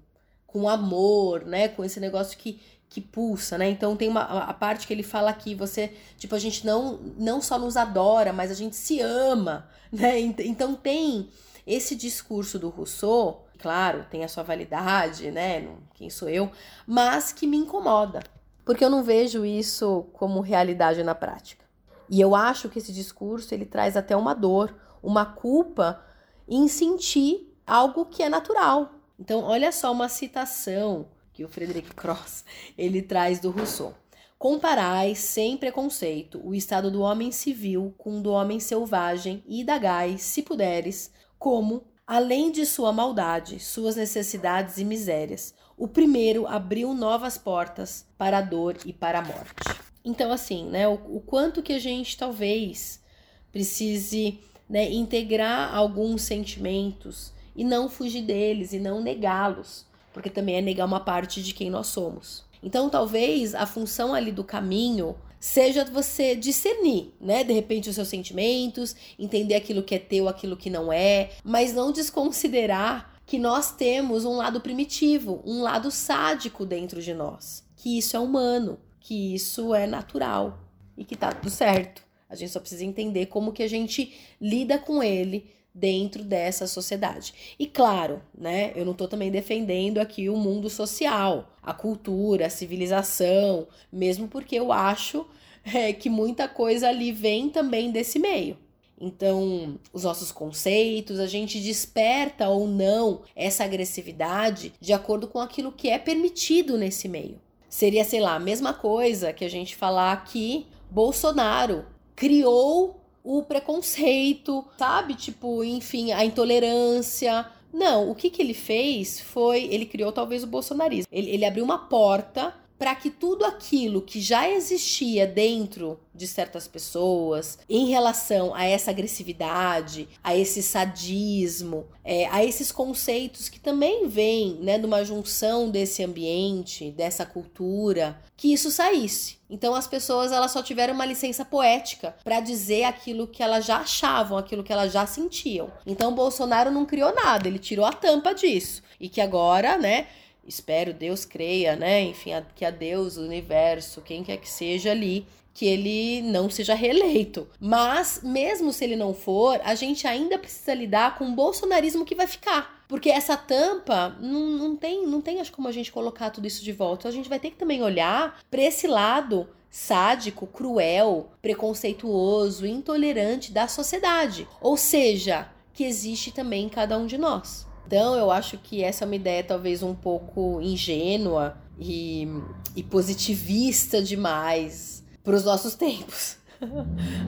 com 0.45 0.69
amor, 0.69 1.45
né, 1.45 1.67
com 1.67 1.83
esse 1.83 1.99
negócio 1.99 2.37
que 2.37 2.61
que 2.89 3.01
pulsa, 3.01 3.57
né? 3.57 3.69
Então 3.69 3.97
tem 3.97 4.07
uma 4.07 4.21
a 4.21 4.53
parte 4.53 4.87
que 4.87 4.93
ele 4.93 5.03
fala 5.03 5.29
aqui, 5.29 5.53
você, 5.53 5.91
tipo, 6.17 6.33
a 6.33 6.39
gente 6.39 6.65
não 6.65 6.93
não 7.17 7.41
só 7.41 7.59
nos 7.59 7.75
adora, 7.75 8.31
mas 8.31 8.49
a 8.49 8.53
gente 8.53 8.77
se 8.77 9.01
ama, 9.01 9.69
né? 9.91 10.17
Então 10.17 10.73
tem 10.73 11.27
esse 11.67 11.93
discurso 11.93 12.57
do 12.57 12.69
Rousseau, 12.69 13.45
claro, 13.59 14.05
tem 14.09 14.23
a 14.23 14.29
sua 14.29 14.43
validade, 14.43 15.29
né? 15.29 15.67
Quem 15.95 16.09
sou 16.09 16.29
eu, 16.29 16.49
mas 16.87 17.33
que 17.33 17.45
me 17.45 17.57
incomoda, 17.57 18.21
porque 18.67 18.83
eu 18.83 18.89
não 18.89 19.01
vejo 19.01 19.45
isso 19.45 20.07
como 20.11 20.41
realidade 20.41 21.01
na 21.01 21.15
prática. 21.15 21.63
E 22.09 22.19
eu 22.19 22.35
acho 22.35 22.67
que 22.67 22.79
esse 22.79 22.91
discurso 22.91 23.53
ele 23.53 23.65
traz 23.65 23.95
até 23.95 24.13
uma 24.13 24.33
dor, 24.33 24.75
uma 25.01 25.25
culpa 25.25 26.03
em 26.45 26.67
sentir 26.67 27.57
algo 27.65 28.05
que 28.05 28.21
é 28.21 28.27
natural. 28.27 28.91
Então, 29.17 29.41
olha 29.41 29.71
só 29.71 29.89
uma 29.89 30.09
citação 30.09 31.07
que 31.31 31.45
o 31.45 31.47
Frederic 31.47 31.95
Cross 31.95 32.43
ele 32.77 33.01
traz 33.01 33.39
do 33.39 33.51
Rousseau. 33.51 33.93
Comparais, 34.37 35.19
sem 35.19 35.55
preconceito, 35.55 36.45
o 36.45 36.53
estado 36.53 36.91
do 36.91 36.99
homem 36.99 37.31
civil 37.31 37.95
com 37.97 38.19
o 38.19 38.21
do 38.21 38.31
homem 38.31 38.59
selvagem 38.59 39.41
e 39.47 39.61
indagais, 39.61 40.23
se 40.23 40.41
puderes, 40.41 41.09
como, 41.39 41.85
além 42.07 42.49
de 42.49 42.65
sua 42.65 42.93
maldade, 42.93 43.59
suas 43.59 43.97
necessidades 43.97 44.77
e 44.77 44.85
misérias, 44.85 45.53
o 45.77 45.89
primeiro 45.89 46.47
abriu 46.47 46.93
novas 46.93 47.37
portas 47.37 48.05
para 48.17 48.37
a 48.37 48.41
dor 48.41 48.77
e 48.85 48.93
para 48.93 49.19
a 49.19 49.21
morte. 49.21 49.81
Então, 50.05 50.31
assim, 50.31 50.65
né, 50.69 50.87
o, 50.87 50.93
o 51.17 51.19
quanto 51.19 51.61
que 51.61 51.73
a 51.73 51.79
gente 51.79 52.17
talvez 52.17 53.03
precise 53.51 54.39
né, 54.69 54.89
integrar 54.89 55.75
alguns 55.75 56.21
sentimentos 56.21 57.33
e 57.53 57.65
não 57.65 57.89
fugir 57.89 58.21
deles 58.21 58.71
e 58.71 58.79
não 58.79 59.01
negá-los, 59.01 59.85
porque 60.13 60.29
também 60.29 60.55
é 60.55 60.61
negar 60.61 60.85
uma 60.85 61.01
parte 61.01 61.43
de 61.43 61.53
quem 61.53 61.69
nós 61.69 61.87
somos. 61.87 62.45
Então, 62.63 62.89
talvez 62.89 63.53
a 63.53 63.65
função 63.65 64.13
ali 64.13 64.31
do 64.31 64.43
caminho 64.43 65.15
seja 65.39 65.85
você 65.85 66.35
discernir, 66.35 67.13
né? 67.19 67.43
De 67.43 67.53
repente, 67.53 67.89
os 67.89 67.95
seus 67.95 68.07
sentimentos, 68.07 68.95
entender 69.17 69.55
aquilo 69.55 69.83
que 69.83 69.95
é 69.95 69.99
teu, 69.99 70.27
aquilo 70.27 70.57
que 70.57 70.69
não 70.69 70.91
é, 70.91 71.31
mas 71.43 71.73
não 71.73 71.91
desconsiderar 71.91 73.19
que 73.25 73.37
nós 73.37 73.75
temos 73.75 74.23
um 74.23 74.37
lado 74.37 74.61
primitivo, 74.61 75.41
um 75.45 75.61
lado 75.61 75.91
sádico 75.91 76.65
dentro 76.65 77.01
de 77.01 77.13
nós, 77.13 77.63
que 77.75 77.97
isso 77.97 78.15
é 78.15 78.19
humano, 78.19 78.79
que 78.99 79.35
isso 79.35 79.75
é 79.75 79.85
natural 79.85 80.59
e 80.97 81.03
que 81.03 81.15
tá 81.15 81.31
tudo 81.31 81.49
certo. 81.49 82.01
A 82.29 82.35
gente 82.35 82.51
só 82.51 82.59
precisa 82.59 82.83
entender 82.83 83.27
como 83.27 83.51
que 83.53 83.63
a 83.63 83.69
gente 83.69 84.13
lida 84.39 84.77
com 84.77 85.01
ele 85.01 85.56
dentro 85.77 86.23
dessa 86.23 86.65
sociedade. 86.65 87.55
E 87.59 87.67
claro, 87.67 88.21
né, 88.35 88.71
eu 88.75 88.83
não 88.83 88.93
estou 88.93 89.07
também 89.07 89.29
defendendo 89.29 89.99
aqui 89.99 90.27
o 90.27 90.35
mundo 90.35 90.69
social, 90.69 91.55
a 91.61 91.73
cultura, 91.73 92.47
a 92.47 92.49
civilização, 92.49 93.67
mesmo 93.91 94.27
porque 94.27 94.55
eu 94.55 94.71
acho 94.71 95.25
é, 95.63 95.93
que 95.93 96.09
muita 96.09 96.47
coisa 96.47 96.87
ali 96.87 97.11
vem 97.11 97.49
também 97.49 97.91
desse 97.91 98.17
meio. 98.17 98.57
Então, 98.99 99.79
os 99.93 100.03
nossos 100.03 100.31
conceitos, 100.31 101.19
a 101.19 101.27
gente 101.27 101.59
desperta 101.59 102.49
ou 102.49 102.67
não 102.67 103.21
essa 103.35 103.63
agressividade 103.63 104.73
de 104.81 104.91
acordo 104.91 105.27
com 105.27 105.39
aquilo 105.39 105.71
que 105.71 105.89
é 105.89 105.99
permitido 105.99 106.77
nesse 106.77 107.07
meio. 107.07 107.39
Seria, 107.69 108.03
sei 108.03 108.19
lá, 108.19 108.33
a 108.33 108.39
mesma 108.39 108.73
coisa 108.73 109.31
que 109.31 109.45
a 109.45 109.49
gente 109.49 109.75
falar 109.75 110.25
que 110.25 110.65
Bolsonaro 110.89 111.85
criou 112.15 112.99
o 113.27 113.43
preconceito, 113.43 114.65
sabe? 114.77 115.13
Tipo, 115.13 115.61
enfim, 115.63 116.13
a 116.13 116.23
intolerância. 116.23 117.45
Não, 117.73 118.09
o 118.09 118.15
que, 118.15 118.29
que 118.29 118.41
ele 118.41 118.53
fez 118.53 119.19
foi. 119.19 119.65
Ele 119.65 119.85
criou 119.85 120.13
talvez 120.13 120.43
o 120.43 120.47
bolsonarismo. 120.47 121.09
Ele, 121.11 121.29
ele 121.31 121.45
abriu 121.45 121.65
uma 121.65 121.77
porta 121.77 122.55
para 122.77 122.93
que 122.95 123.09
tudo 123.09 123.43
aquilo 123.45 124.01
que 124.01 124.21
já 124.21 124.49
existia 124.49 125.25
dentro 125.25 125.99
de 126.13 126.27
certas 126.27 126.67
pessoas 126.67 127.59
em 127.69 127.87
relação 127.87 128.53
a 128.53 128.65
essa 128.65 128.91
agressividade, 128.91 130.07
a 130.23 130.35
esse 130.35 130.63
sadismo, 130.63 131.85
é, 132.03 132.27
a 132.27 132.43
esses 132.43 132.71
conceitos 132.71 133.49
que 133.49 133.59
também 133.59 134.07
vêm 134.07 134.57
né, 134.61 134.77
de 134.77 134.85
uma 134.85 135.03
junção 135.03 135.69
desse 135.69 136.03
ambiente, 136.03 136.91
dessa 136.91 137.25
cultura, 137.25 138.19
que 138.35 138.51
isso 138.51 138.71
saísse. 138.71 139.37
Então 139.49 139.73
as 139.75 139.87
pessoas 139.87 140.31
elas 140.31 140.51
só 140.51 140.61
tiveram 140.61 140.93
uma 140.93 141.05
licença 141.05 141.45
poética 141.45 142.15
para 142.23 142.39
dizer 142.39 142.83
aquilo 142.83 143.27
que 143.27 143.41
elas 143.41 143.65
já 143.65 143.77
achavam, 143.77 144.37
aquilo 144.37 144.63
que 144.63 144.73
elas 144.73 144.91
já 144.91 145.05
sentiam. 145.05 145.71
Então 145.85 146.13
Bolsonaro 146.13 146.71
não 146.71 146.85
criou 146.85 147.13
nada, 147.13 147.47
ele 147.47 147.59
tirou 147.59 147.85
a 147.85 147.93
tampa 147.93 148.33
disso 148.33 148.83
e 148.99 149.07
que 149.07 149.21
agora, 149.21 149.77
né? 149.77 150.07
Espero, 150.47 150.93
Deus 150.93 151.25
creia, 151.25 151.75
né? 151.75 152.01
Enfim, 152.03 152.33
a, 152.33 152.41
que 152.41 152.63
a 152.63 152.71
Deus, 152.71 153.17
o 153.17 153.21
universo, 153.21 154.01
quem 154.01 154.23
quer 154.23 154.37
que 154.37 154.49
seja 154.49 154.91
ali, 154.91 155.27
que 155.53 155.65
ele 155.65 156.21
não 156.21 156.49
seja 156.49 156.73
reeleito. 156.73 157.47
Mas, 157.59 158.21
mesmo 158.23 158.71
se 158.71 158.83
ele 158.83 158.95
não 158.95 159.13
for, 159.13 159.59
a 159.63 159.75
gente 159.75 160.07
ainda 160.07 160.37
precisa 160.37 160.73
lidar 160.73 161.17
com 161.17 161.25
o 161.25 161.35
bolsonarismo 161.35 162.05
que 162.05 162.15
vai 162.15 162.27
ficar. 162.27 162.83
Porque 162.87 163.09
essa 163.09 163.35
tampa 163.35 164.15
não, 164.21 164.39
não 164.51 164.75
tem, 164.75 165.05
não 165.05 165.19
tem 165.19 165.41
acho 165.41 165.51
como 165.51 165.67
a 165.67 165.71
gente 165.71 165.91
colocar 165.91 166.29
tudo 166.29 166.47
isso 166.47 166.63
de 166.63 166.71
volta. 166.71 167.01
Então, 167.01 167.11
a 167.11 167.13
gente 167.13 167.29
vai 167.29 167.39
ter 167.39 167.49
que 167.49 167.57
também 167.57 167.83
olhar 167.83 168.39
para 168.49 168.61
esse 168.61 168.87
lado 168.87 169.49
sádico, 169.69 170.47
cruel, 170.47 171.31
preconceituoso, 171.41 172.65
intolerante 172.65 173.51
da 173.51 173.67
sociedade. 173.67 174.47
Ou 174.61 174.77
seja, 174.77 175.49
que 175.73 175.83
existe 175.83 176.31
também 176.31 176.65
em 176.65 176.69
cada 176.69 176.97
um 176.97 177.05
de 177.05 177.17
nós. 177.17 177.66
Então, 177.87 178.15
eu 178.17 178.29
acho 178.29 178.57
que 178.57 178.83
essa 178.83 179.05
é 179.05 179.07
uma 179.07 179.15
ideia 179.15 179.41
talvez 179.41 179.81
um 179.81 179.95
pouco 179.95 180.59
ingênua 180.61 181.57
e, 181.79 182.27
e 182.75 182.83
positivista 182.83 184.01
demais 184.01 185.05
para 185.23 185.33
os 185.33 185.45
nossos 185.45 185.73
tempos, 185.79 186.35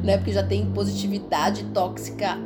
né? 0.03 0.17
Porque 0.17 0.33
já 0.33 0.45
tem 0.45 0.69
positividade 0.73 1.63
tóxica 1.73 2.37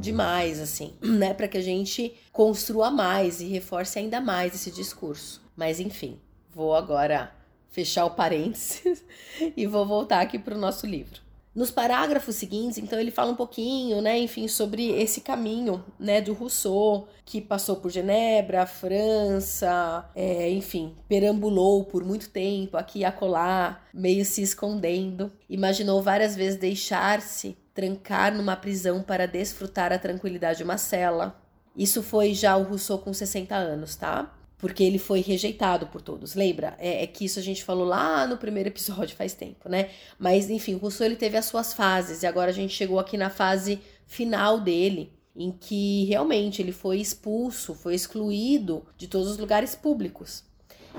demais, 0.00 0.60
assim, 0.60 0.94
né? 1.02 1.34
Para 1.34 1.48
que 1.48 1.58
a 1.58 1.62
gente 1.62 2.14
construa 2.30 2.92
mais 2.92 3.40
e 3.40 3.48
reforce 3.48 3.98
ainda 3.98 4.20
mais 4.20 4.54
esse 4.54 4.70
discurso. 4.70 5.42
Mas 5.56 5.80
enfim, 5.80 6.20
vou 6.54 6.76
agora 6.76 7.32
fechar 7.70 8.04
o 8.04 8.10
parênteses 8.10 9.04
e 9.56 9.66
vou 9.66 9.84
voltar 9.84 10.20
aqui 10.20 10.38
para 10.38 10.54
o 10.54 10.60
nosso 10.60 10.86
livro. 10.86 11.27
Nos 11.58 11.72
parágrafos 11.72 12.36
seguintes, 12.36 12.78
então, 12.78 13.00
ele 13.00 13.10
fala 13.10 13.32
um 13.32 13.34
pouquinho, 13.34 14.00
né, 14.00 14.16
enfim, 14.16 14.46
sobre 14.46 14.92
esse 14.92 15.22
caminho, 15.22 15.84
né, 15.98 16.20
do 16.20 16.32
Rousseau, 16.32 17.08
que 17.24 17.40
passou 17.40 17.74
por 17.74 17.90
Genebra, 17.90 18.64
França, 18.64 20.08
é, 20.14 20.48
enfim, 20.52 20.94
perambulou 21.08 21.82
por 21.82 22.04
muito 22.04 22.30
tempo 22.30 22.76
aqui 22.76 23.00
e 23.00 23.04
acolá, 23.04 23.82
meio 23.92 24.24
se 24.24 24.40
escondendo. 24.40 25.32
Imaginou 25.50 26.00
várias 26.00 26.36
vezes 26.36 26.60
deixar-se 26.60 27.58
trancar 27.74 28.32
numa 28.32 28.54
prisão 28.54 29.02
para 29.02 29.26
desfrutar 29.26 29.92
a 29.92 29.98
tranquilidade 29.98 30.58
de 30.58 30.64
uma 30.64 30.78
cela. 30.78 31.42
Isso 31.76 32.04
foi 32.04 32.34
já 32.34 32.56
o 32.56 32.62
Rousseau 32.62 33.00
com 33.00 33.12
60 33.12 33.56
anos, 33.56 33.96
tá? 33.96 34.32
Porque 34.58 34.82
ele 34.82 34.98
foi 34.98 35.20
rejeitado 35.20 35.86
por 35.86 36.02
todos. 36.02 36.34
Lembra? 36.34 36.76
É, 36.78 37.04
é, 37.04 37.06
que 37.06 37.24
isso 37.24 37.38
a 37.38 37.42
gente 37.42 37.64
falou 37.64 37.86
lá 37.86 38.26
no 38.26 38.36
primeiro 38.36 38.68
episódio 38.68 39.16
faz 39.16 39.32
tempo, 39.32 39.68
né? 39.68 39.90
Mas 40.18 40.50
enfim, 40.50 40.74
o 40.74 40.78
Rousseau 40.78 41.06
ele 41.06 41.16
teve 41.16 41.36
as 41.36 41.46
suas 41.46 41.72
fases 41.72 42.22
e 42.22 42.26
agora 42.26 42.50
a 42.50 42.54
gente 42.54 42.74
chegou 42.74 42.98
aqui 42.98 43.16
na 43.16 43.30
fase 43.30 43.80
final 44.04 44.60
dele, 44.60 45.12
em 45.36 45.52
que 45.52 46.04
realmente 46.06 46.60
ele 46.60 46.72
foi 46.72 46.98
expulso, 46.98 47.74
foi 47.74 47.94
excluído 47.94 48.84
de 48.96 49.06
todos 49.06 49.28
os 49.30 49.38
lugares 49.38 49.76
públicos. 49.76 50.42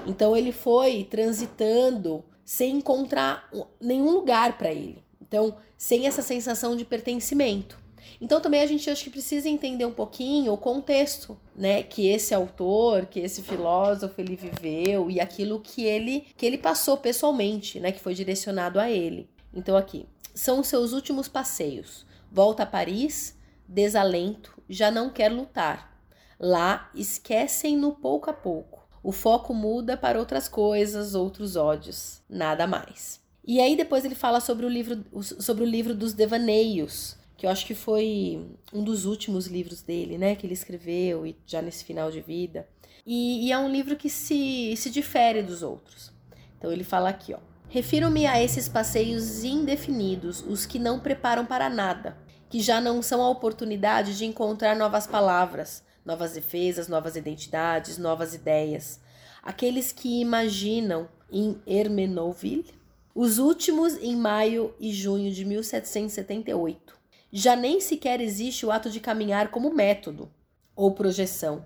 Então 0.08 0.36
ele 0.36 0.54
foi 0.54 1.04
transitando 1.04 2.24
sem 2.46 2.78
encontrar 2.78 3.50
nenhum 3.80 4.10
lugar 4.12 4.58
para 4.58 4.72
ele. 4.72 5.04
Então, 5.22 5.58
sem 5.78 6.08
essa 6.08 6.24
sensação 6.24 6.76
de 6.76 6.84
pertencimento. 6.84 7.78
Então 8.20 8.42
também 8.42 8.62
a 8.62 8.66
gente 8.66 8.90
acho 8.90 9.04
que 9.04 9.10
precisa 9.10 9.50
entender 9.50 9.86
um 9.86 9.94
pouquinho 9.94 10.54
o 10.54 10.58
contexto, 10.58 11.38
né, 11.56 11.84
que 11.84 12.08
esse 12.08 12.34
autor, 12.34 13.06
que 13.06 13.20
esse 13.20 13.42
filósofo 13.42 14.20
ele 14.20 14.36
viveu 14.36 15.10
e 15.10 15.20
aquilo 15.20 15.60
que 15.60 15.84
ele 15.84 16.28
que 16.38 16.46
ele 16.46 16.58
passou 16.58 16.98
pessoalmente, 16.98 17.80
né, 17.80 17.92
que 17.92 18.00
foi 18.00 18.14
direcionado 18.14 18.80
a 18.80 18.90
ele. 18.90 19.30
Então 19.54 19.76
aqui, 19.76 20.06
são 20.34 20.60
os 20.60 20.68
seus 20.68 20.94
últimos 20.94 21.28
passeios. 21.28 22.06
Volta 22.32 22.64
a 22.64 22.66
Paris, 22.66 23.36
desalento, 23.68 24.62
já 24.70 24.92
não 24.92 25.10
quer 25.10 25.30
lutar. 25.32 26.00
Lá 26.40 26.90
esquecem-no 26.96 27.92
pouco 27.94 28.30
a 28.30 28.34
pouco. 28.34 28.88
O 29.04 29.12
foco 29.12 29.54
muda 29.54 29.98
para 29.98 30.20
outras 30.20 30.48
coisas, 30.48 31.16
outros 31.16 31.56
ódios, 31.56 32.22
nada 32.30 32.68
mais. 32.68 33.20
E 33.46 33.60
aí 33.60 33.76
depois 33.76 34.06
ele 34.06 34.16
fala 34.16 34.40
sobre 34.40 34.66
o 34.66 34.70
livro, 34.70 35.04
sobre 35.24 35.64
o 35.64 35.68
livro 35.68 35.96
dos 35.96 36.14
devaneios, 36.14 37.18
que 37.40 37.46
eu 37.46 37.50
acho 37.50 37.66
que 37.66 37.74
foi 37.74 38.46
um 38.74 38.84
dos 38.84 39.06
últimos 39.06 39.48
livros 39.48 39.82
dele, 39.82 40.18
né, 40.18 40.36
que 40.36 40.46
ele 40.46 40.54
escreveu 40.54 41.26
e 41.26 41.38
já 41.48 41.62
nesse 41.62 41.86
final 41.86 42.12
de 42.12 42.20
vida. 42.20 42.68
E, 43.06 43.48
e 43.48 43.52
é 43.54 43.58
um 43.58 43.72
livro 43.72 43.96
que 43.96 44.10
se, 44.10 44.76
se 44.76 44.90
difere 44.90 45.42
dos 45.42 45.64
outros. 45.64 46.12
Então 46.58 46.70
ele 46.70 46.84
fala 46.84 47.08
aqui, 47.08 47.34
ó. 47.34 47.40
Refiro-me 47.70 48.26
a 48.26 48.44
esses 48.44 48.68
passeios 48.68 49.46
indefinidos, 49.46 50.42
os 50.46 50.66
que 50.66 50.78
não 50.78 51.00
preparam 51.00 51.46
para 51.46 51.70
nada, 51.70 52.18
que 52.50 52.60
já 52.60 52.82
não 52.82 53.02
são 53.02 53.22
a 53.22 53.30
oportunidade 53.30 54.18
de 54.18 54.26
encontrar 54.26 54.76
novas 54.76 55.08
palavras, 55.08 55.82
novas 56.04 56.34
defesas, 56.34 56.90
novas 56.90 57.16
identidades, 57.16 57.98
novas 57.98 58.34
ideias. 58.34 59.00
Aqueles 59.42 59.94
que 59.94 60.20
imaginam 60.20 61.08
em 61.32 61.58
Hermenoville, 61.66 62.78
os 63.16 63.38
últimos 63.38 63.96
em 63.96 64.18
maio 64.18 64.76
e 64.78 64.92
junho 64.92 65.32
de 65.32 65.46
1778 65.46 66.99
já 67.32 67.56
nem 67.56 67.80
sequer 67.80 68.20
existe 68.22 68.66
o 68.66 68.72
ato 68.72 68.90
de 68.90 69.00
caminhar 69.00 69.50
como 69.52 69.74
método 69.74 70.32
ou 70.76 70.94
projeção. 70.94 71.64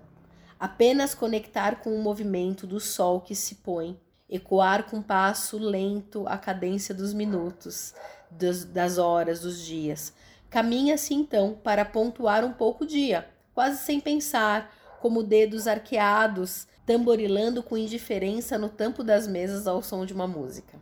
Apenas 0.60 1.14
conectar 1.14 1.76
com 1.76 1.94
o 1.94 2.02
movimento 2.02 2.66
do 2.66 2.78
sol 2.78 3.20
que 3.20 3.34
se 3.34 3.56
põe, 3.56 3.98
ecoar 4.28 4.84
com 4.84 5.00
passo 5.00 5.56
lento 5.58 6.26
a 6.26 6.36
cadência 6.36 6.94
dos 6.94 7.14
minutos, 7.14 7.94
das, 8.30 8.64
das 8.64 8.98
horas, 8.98 9.40
dos 9.40 9.64
dias. 9.64 10.12
Caminha-se 10.50 11.14
então 11.14 11.58
para 11.62 11.84
pontuar 11.84 12.44
um 12.44 12.52
pouco 12.52 12.84
o 12.84 12.86
dia, 12.86 13.26
quase 13.54 13.78
sem 13.78 14.00
pensar, 14.00 14.70
como 15.00 15.22
dedos 15.22 15.66
arqueados, 15.66 16.66
tamborilando 16.84 17.62
com 17.62 17.76
indiferença 17.76 18.58
no 18.58 18.68
tampo 18.68 19.02
das 19.02 19.26
mesas 19.26 19.66
ao 19.66 19.82
som 19.82 20.04
de 20.04 20.12
uma 20.12 20.26
música. 20.26 20.78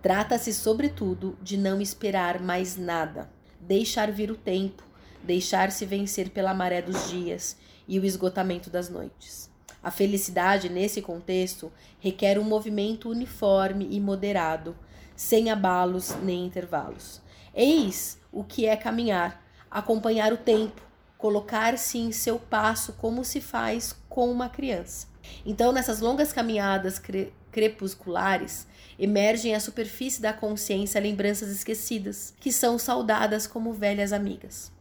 Trata-se, 0.00 0.52
sobretudo, 0.52 1.36
de 1.42 1.56
não 1.56 1.80
esperar 1.80 2.40
mais 2.40 2.76
nada 2.76 3.28
deixar 3.66 4.10
vir 4.10 4.30
o 4.30 4.36
tempo, 4.36 4.82
deixar-se 5.22 5.84
vencer 5.86 6.30
pela 6.30 6.54
maré 6.54 6.82
dos 6.82 7.10
dias 7.10 7.56
e 7.88 7.98
o 7.98 8.04
esgotamento 8.04 8.70
das 8.70 8.88
noites. 8.88 9.50
A 9.82 9.90
felicidade, 9.90 10.68
nesse 10.68 11.02
contexto, 11.02 11.70
requer 12.00 12.38
um 12.38 12.44
movimento 12.44 13.10
uniforme 13.10 13.86
e 13.90 14.00
moderado, 14.00 14.76
sem 15.14 15.50
abalos 15.50 16.14
nem 16.22 16.46
intervalos. 16.46 17.20
Eis 17.54 18.18
o 18.32 18.42
que 18.42 18.66
é 18.66 18.76
caminhar, 18.76 19.44
acompanhar 19.70 20.32
o 20.32 20.38
tempo, 20.38 20.82
colocar-se 21.18 21.98
em 21.98 22.12
seu 22.12 22.38
passo 22.38 22.94
como 22.94 23.24
se 23.24 23.40
faz 23.40 23.94
com 24.08 24.30
uma 24.30 24.48
criança. 24.48 25.06
Então, 25.44 25.72
nessas 25.72 26.00
longas 26.00 26.32
caminhadas 26.32 26.98
cre 26.98 27.32
crepusculares, 27.50 28.66
emergem 28.98 29.54
à 29.54 29.60
superfície 29.60 30.20
da 30.20 30.32
consciência 30.32 31.00
lembranças 31.00 31.50
esquecidas, 31.50 32.34
que 32.40 32.52
são 32.52 32.78
saudadas 32.78 33.46
como 33.46 33.72
velhas 33.72 34.12
amigas. 34.12 34.72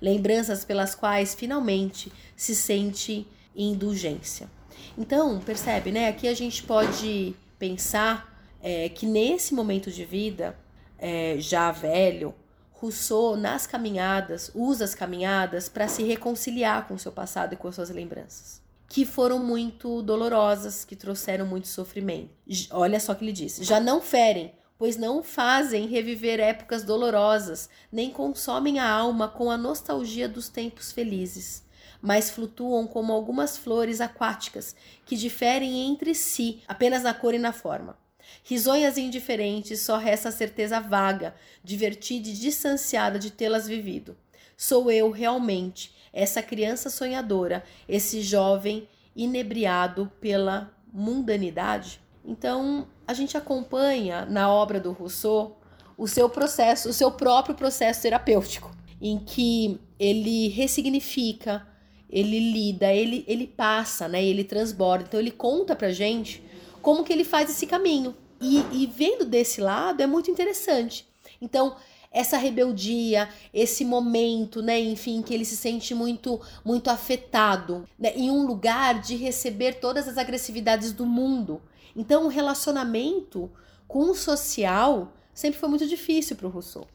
Lembranças 0.00 0.64
pelas 0.64 0.94
quais 0.94 1.34
finalmente 1.34 2.12
se 2.36 2.54
sente 2.54 3.26
indulgência. 3.54 4.48
Então, 4.96 5.40
percebe, 5.40 5.90
né? 5.90 6.08
Aqui 6.08 6.28
a 6.28 6.34
gente 6.34 6.62
pode 6.62 7.34
pensar 7.58 8.42
é, 8.62 8.88
que 8.88 9.06
nesse 9.06 9.54
momento 9.54 9.90
de 9.90 10.04
vida, 10.04 10.56
é, 10.98 11.36
já 11.38 11.70
velho, 11.72 12.34
Rousseau, 12.72 13.36
nas 13.36 13.66
caminhadas, 13.66 14.50
usa 14.54 14.84
as 14.84 14.94
caminhadas 14.94 15.68
para 15.68 15.88
se 15.88 16.02
reconciliar 16.02 16.86
com 16.86 16.94
o 16.94 16.98
seu 16.98 17.10
passado 17.10 17.54
e 17.54 17.56
com 17.56 17.68
as 17.68 17.74
suas 17.74 17.90
lembranças 17.90 18.65
que 18.88 19.04
foram 19.04 19.38
muito 19.38 20.02
dolorosas, 20.02 20.84
que 20.84 20.96
trouxeram 20.96 21.46
muito 21.46 21.68
sofrimento. 21.68 22.30
Olha 22.70 23.00
só 23.00 23.12
o 23.12 23.16
que 23.16 23.24
ele 23.24 23.32
diz: 23.32 23.58
já 23.62 23.80
não 23.80 24.00
ferem, 24.00 24.52
pois 24.78 24.96
não 24.96 25.22
fazem 25.22 25.86
reviver 25.86 26.40
épocas 26.40 26.82
dolorosas, 26.82 27.68
nem 27.90 28.10
consomem 28.10 28.78
a 28.78 28.88
alma 28.88 29.28
com 29.28 29.50
a 29.50 29.56
nostalgia 29.56 30.28
dos 30.28 30.48
tempos 30.48 30.92
felizes, 30.92 31.64
mas 32.00 32.30
flutuam 32.30 32.86
como 32.86 33.12
algumas 33.12 33.56
flores 33.56 34.00
aquáticas 34.00 34.76
que 35.04 35.16
diferem 35.16 35.86
entre 35.86 36.14
si 36.14 36.62
apenas 36.68 37.02
na 37.02 37.14
cor 37.14 37.34
e 37.34 37.38
na 37.38 37.52
forma. 37.52 37.98
Risonhas 38.42 38.96
e 38.96 39.02
indiferentes, 39.02 39.80
só 39.80 39.96
resta 39.96 40.28
a 40.28 40.32
certeza 40.32 40.80
vaga, 40.80 41.34
divertida 41.62 42.28
e 42.28 42.32
distanciada 42.32 43.18
de 43.18 43.30
tê-las 43.30 43.68
vivido. 43.68 44.16
Sou 44.56 44.90
eu 44.90 45.10
realmente 45.10 45.94
essa 46.12 46.42
criança 46.42 46.90
sonhadora, 46.90 47.64
esse 47.88 48.22
jovem 48.22 48.88
inebriado 49.14 50.10
pela 50.20 50.70
mundanidade. 50.92 52.00
Então, 52.24 52.86
a 53.06 53.14
gente 53.14 53.36
acompanha 53.36 54.26
na 54.26 54.50
obra 54.50 54.80
do 54.80 54.92
Rousseau 54.92 55.60
o 55.96 56.06
seu 56.06 56.28
processo, 56.28 56.88
o 56.88 56.92
seu 56.92 57.10
próprio 57.10 57.54
processo 57.54 58.02
terapêutico, 58.02 58.70
em 59.00 59.18
que 59.18 59.80
ele 59.98 60.48
ressignifica, 60.48 61.66
ele 62.10 62.38
lida, 62.52 62.92
ele, 62.92 63.24
ele 63.26 63.46
passa, 63.46 64.08
né? 64.08 64.22
Ele 64.24 64.44
transborda. 64.44 65.04
Então 65.06 65.20
ele 65.20 65.30
conta 65.30 65.74
pra 65.74 65.90
gente 65.90 66.42
como 66.82 67.04
que 67.04 67.12
ele 67.12 67.24
faz 67.24 67.50
esse 67.50 67.66
caminho. 67.66 68.14
E, 68.40 68.58
e 68.72 68.86
vendo 68.86 69.24
desse 69.24 69.60
lado 69.60 70.02
é 70.02 70.06
muito 70.06 70.30
interessante. 70.30 71.06
Então, 71.40 71.76
essa 72.16 72.38
rebeldia, 72.38 73.28
esse 73.52 73.84
momento, 73.84 74.62
né, 74.62 74.80
enfim, 74.80 75.20
que 75.20 75.34
ele 75.34 75.44
se 75.44 75.54
sente 75.54 75.94
muito 75.94 76.40
muito 76.64 76.88
afetado, 76.88 77.84
né, 77.98 78.14
em 78.16 78.30
um 78.30 78.46
lugar 78.46 79.02
de 79.02 79.14
receber 79.16 79.74
todas 79.74 80.08
as 80.08 80.16
agressividades 80.16 80.92
do 80.92 81.04
mundo. 81.04 81.60
Então, 81.94 82.24
o 82.24 82.28
relacionamento 82.28 83.50
com 83.86 84.10
o 84.10 84.14
social 84.14 85.12
sempre 85.34 85.60
foi 85.60 85.68
muito 85.68 85.86
difícil 85.86 86.36
para 86.36 86.46
o 86.46 86.50
Rousseau. 86.50 86.88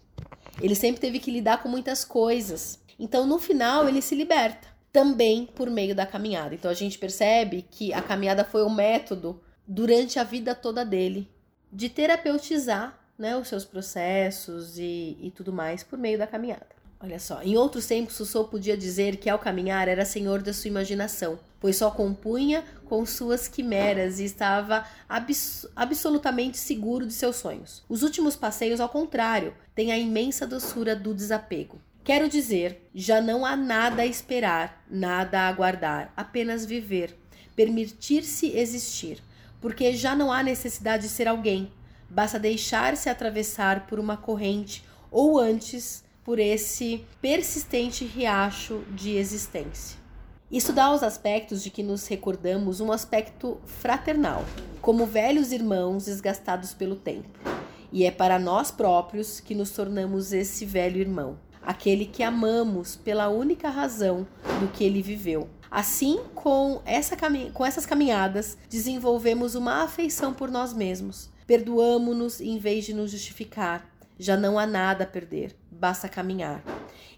Ele 0.60 0.74
sempre 0.74 1.00
teve 1.00 1.20
que 1.20 1.30
lidar 1.30 1.62
com 1.62 1.70
muitas 1.70 2.04
coisas. 2.04 2.80
Então, 3.00 3.28
no 3.28 3.38
final, 3.38 3.88
ele 3.88 4.02
se 4.02 4.16
liberta 4.16 4.68
também 4.92 5.46
por 5.46 5.70
meio 5.70 5.94
da 5.96 6.06
caminhada. 6.06 6.56
Então, 6.56 6.70
a 6.70 6.74
gente 6.74 6.98
percebe 6.98 7.64
que 7.70 7.94
a 7.94 8.02
caminhada 8.02 8.44
foi 8.44 8.64
um 8.66 8.74
método 8.74 9.40
durante 9.68 10.18
a 10.18 10.24
vida 10.24 10.56
toda 10.56 10.84
dele 10.84 11.30
de 11.72 11.90
terapeutizar 11.90 13.01
né, 13.22 13.38
os 13.38 13.48
seus 13.48 13.64
processos 13.64 14.80
e, 14.80 15.16
e 15.22 15.32
tudo 15.36 15.54
mais 15.54 15.84
por 15.84 15.98
meio 15.98 16.18
da 16.18 16.26
caminhada. 16.26 16.66
Olha 17.00 17.20
só, 17.20 17.42
em 17.42 17.56
outros 17.56 17.88
tempos, 17.88 18.18
Rousseau 18.18 18.46
podia 18.46 18.76
dizer 18.76 19.18
que 19.18 19.30
ao 19.30 19.40
caminhar 19.40 19.88
era 19.88 20.06
senhor 20.06 20.42
da 20.42 20.54
sua 20.54 20.68
imaginação, 20.68 21.40
pois 21.60 21.76
só 21.76 21.90
compunha 21.90 22.64
com 22.86 23.06
suas 23.06 23.48
quimeras 23.48 24.20
e 24.20 24.26
estava 24.26 24.86
abs 25.08 25.66
absolutamente 25.76 26.58
seguro 26.58 27.06
de 27.06 27.14
seus 27.14 27.38
sonhos. 27.38 27.84
Os 27.88 28.04
últimos 28.04 28.36
passeios, 28.36 28.80
ao 28.80 28.90
contrário, 28.90 29.54
têm 29.74 29.92
a 29.92 29.98
imensa 29.98 30.46
doçura 30.46 30.96
do 30.96 31.14
desapego. 31.14 31.80
Quero 32.04 32.28
dizer, 32.28 32.88
já 32.94 33.22
não 33.22 33.46
há 33.46 33.56
nada 33.56 34.02
a 34.02 34.06
esperar, 34.06 34.84
nada 34.90 35.42
a 35.42 35.48
aguardar, 35.48 36.12
apenas 36.18 36.66
viver, 36.66 37.16
permitir-se 37.56 38.58
existir, 38.58 39.24
porque 39.60 39.94
já 39.94 40.16
não 40.16 40.32
há 40.32 40.42
necessidade 40.42 41.04
de 41.04 41.10
ser 41.10 41.28
alguém, 41.28 41.72
basta 42.12 42.38
deixar-se 42.38 43.10
atravessar 43.10 43.88
por 43.88 44.00
uma 44.00 44.18
corrente 44.18 44.84
ou 45.10 45.40
antes 45.40 46.04
por 46.24 46.40
esse 46.40 47.06
persistente 47.22 48.06
riacho 48.06 48.84
de 48.92 49.16
existência. 49.16 49.98
Isso 50.52 50.74
dá 50.74 50.86
aos 50.86 51.02
aspectos 51.02 51.64
de 51.64 51.70
que 51.70 51.82
nos 51.82 52.06
recordamos 52.08 52.82
um 52.82 52.92
aspecto 52.92 53.58
fraternal, 53.66 54.44
como 54.82 55.06
velhos 55.06 55.54
irmãos 55.54 56.06
desgastados 56.06 56.74
pelo 56.74 56.98
tempo. 56.98 57.30
E 57.92 58.04
é 58.04 58.12
para 58.12 58.38
nós 58.38 58.70
próprios 58.70 59.40
que 59.40 59.56
nos 59.56 59.72
tornamos 59.72 60.34
esse 60.34 60.66
velho 60.66 61.00
irmão, 61.00 61.40
aquele 61.62 62.06
que 62.06 62.24
amamos 62.24 62.98
pela 62.98 63.30
única 63.30 63.70
razão 63.70 64.28
do 64.60 64.68
que 64.68 64.84
ele 64.84 65.02
viveu. 65.02 65.50
Assim, 65.70 66.20
com, 66.36 66.82
essa 66.86 67.16
com 67.54 67.66
essas 67.66 67.86
caminhadas, 67.86 68.58
desenvolvemos 68.70 69.56
uma 69.56 69.84
afeição 69.84 70.34
por 70.34 70.52
nós 70.52 70.74
mesmos. 70.74 71.31
Perdoamo-nos 71.52 72.40
em 72.40 72.58
vez 72.58 72.86
de 72.86 72.94
nos 72.94 73.12
justificar. 73.12 73.86
Já 74.18 74.38
não 74.38 74.58
há 74.58 74.66
nada 74.66 75.04
a 75.04 75.06
perder, 75.06 75.54
basta 75.70 76.08
caminhar. 76.08 76.64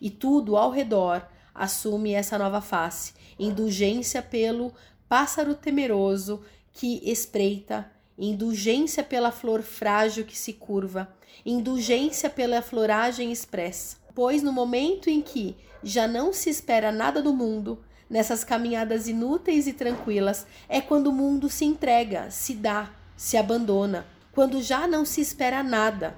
E 0.02 0.10
tudo 0.10 0.58
ao 0.58 0.72
redor 0.72 1.24
assume 1.54 2.14
essa 2.14 2.36
nova 2.36 2.60
face, 2.60 3.14
indulgência 3.38 4.24
pelo 4.24 4.74
pássaro 5.08 5.54
temeroso 5.54 6.42
que 6.72 7.00
espreita, 7.08 7.92
indulgência 8.18 9.04
pela 9.04 9.32
flor 9.32 9.62
frágil 9.62 10.26
que 10.26 10.36
se 10.36 10.54
curva, 10.54 11.14
indulgência 11.46 12.28
pela 12.28 12.60
floragem 12.64 13.32
expressa. 13.32 13.98
Pois 14.16 14.42
no 14.42 14.52
momento 14.52 15.12
em 15.12 15.22
que 15.22 15.56
já 15.84 16.08
não 16.08 16.34
se 16.34 16.50
espera 16.50 16.92
nada 16.92 17.22
do 17.22 17.36
mundo, 17.36 17.86
nessas 18.10 18.44
caminhadas 18.44 19.08
inúteis 19.08 19.68
e 19.68 19.74
tranquilas, 19.74 20.48
é 20.68 20.82
quando 20.82 21.12
o 21.12 21.14
mundo 21.14 21.48
se 21.50 21.66
entrega, 21.66 22.32
se 22.32 22.56
dá, 22.56 22.92
se 23.16 23.38
abandona, 23.38 24.08
quando 24.34 24.62
já 24.62 24.88
não 24.88 25.06
se 25.06 25.22
espera 25.22 25.62
nada, 25.62 26.16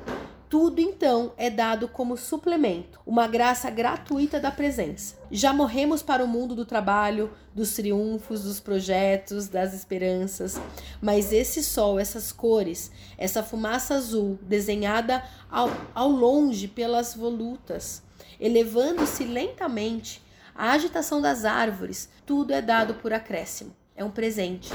tudo 0.48 0.80
então 0.80 1.34
é 1.36 1.50
dado 1.50 1.88
como 1.88 2.16
suplemento, 2.16 3.02
uma 3.06 3.28
graça 3.28 3.70
gratuita 3.70 4.40
da 4.40 4.50
presença. 4.50 5.18
Já 5.30 5.52
morremos 5.52 6.02
para 6.02 6.24
o 6.24 6.28
mundo 6.28 6.56
do 6.56 6.66
trabalho, 6.66 7.30
dos 7.54 7.74
triunfos, 7.74 8.44
dos 8.44 8.60
projetos, 8.62 9.50
das 9.50 9.74
esperanças, 9.74 10.58
mas 11.02 11.34
esse 11.34 11.62
sol, 11.62 12.00
essas 12.00 12.32
cores, 12.32 12.90
essa 13.18 13.44
fumaça 13.44 13.96
azul 13.96 14.40
desenhada 14.44 15.24
ao, 15.52 15.70
ao 15.94 16.10
longe 16.10 16.70
pelas 16.70 17.14
volutas, 17.14 18.02
elevando-se 18.40 19.26
lentamente, 19.26 20.24
a 20.56 20.72
agitação 20.72 21.22
das 21.22 21.44
árvores, 21.44 22.08
tudo 22.26 22.54
é 22.54 22.62
dado 22.62 22.94
por 22.94 23.12
acréscimo. 23.12 23.76
É 23.94 24.06
um 24.06 24.12
presente. 24.12 24.72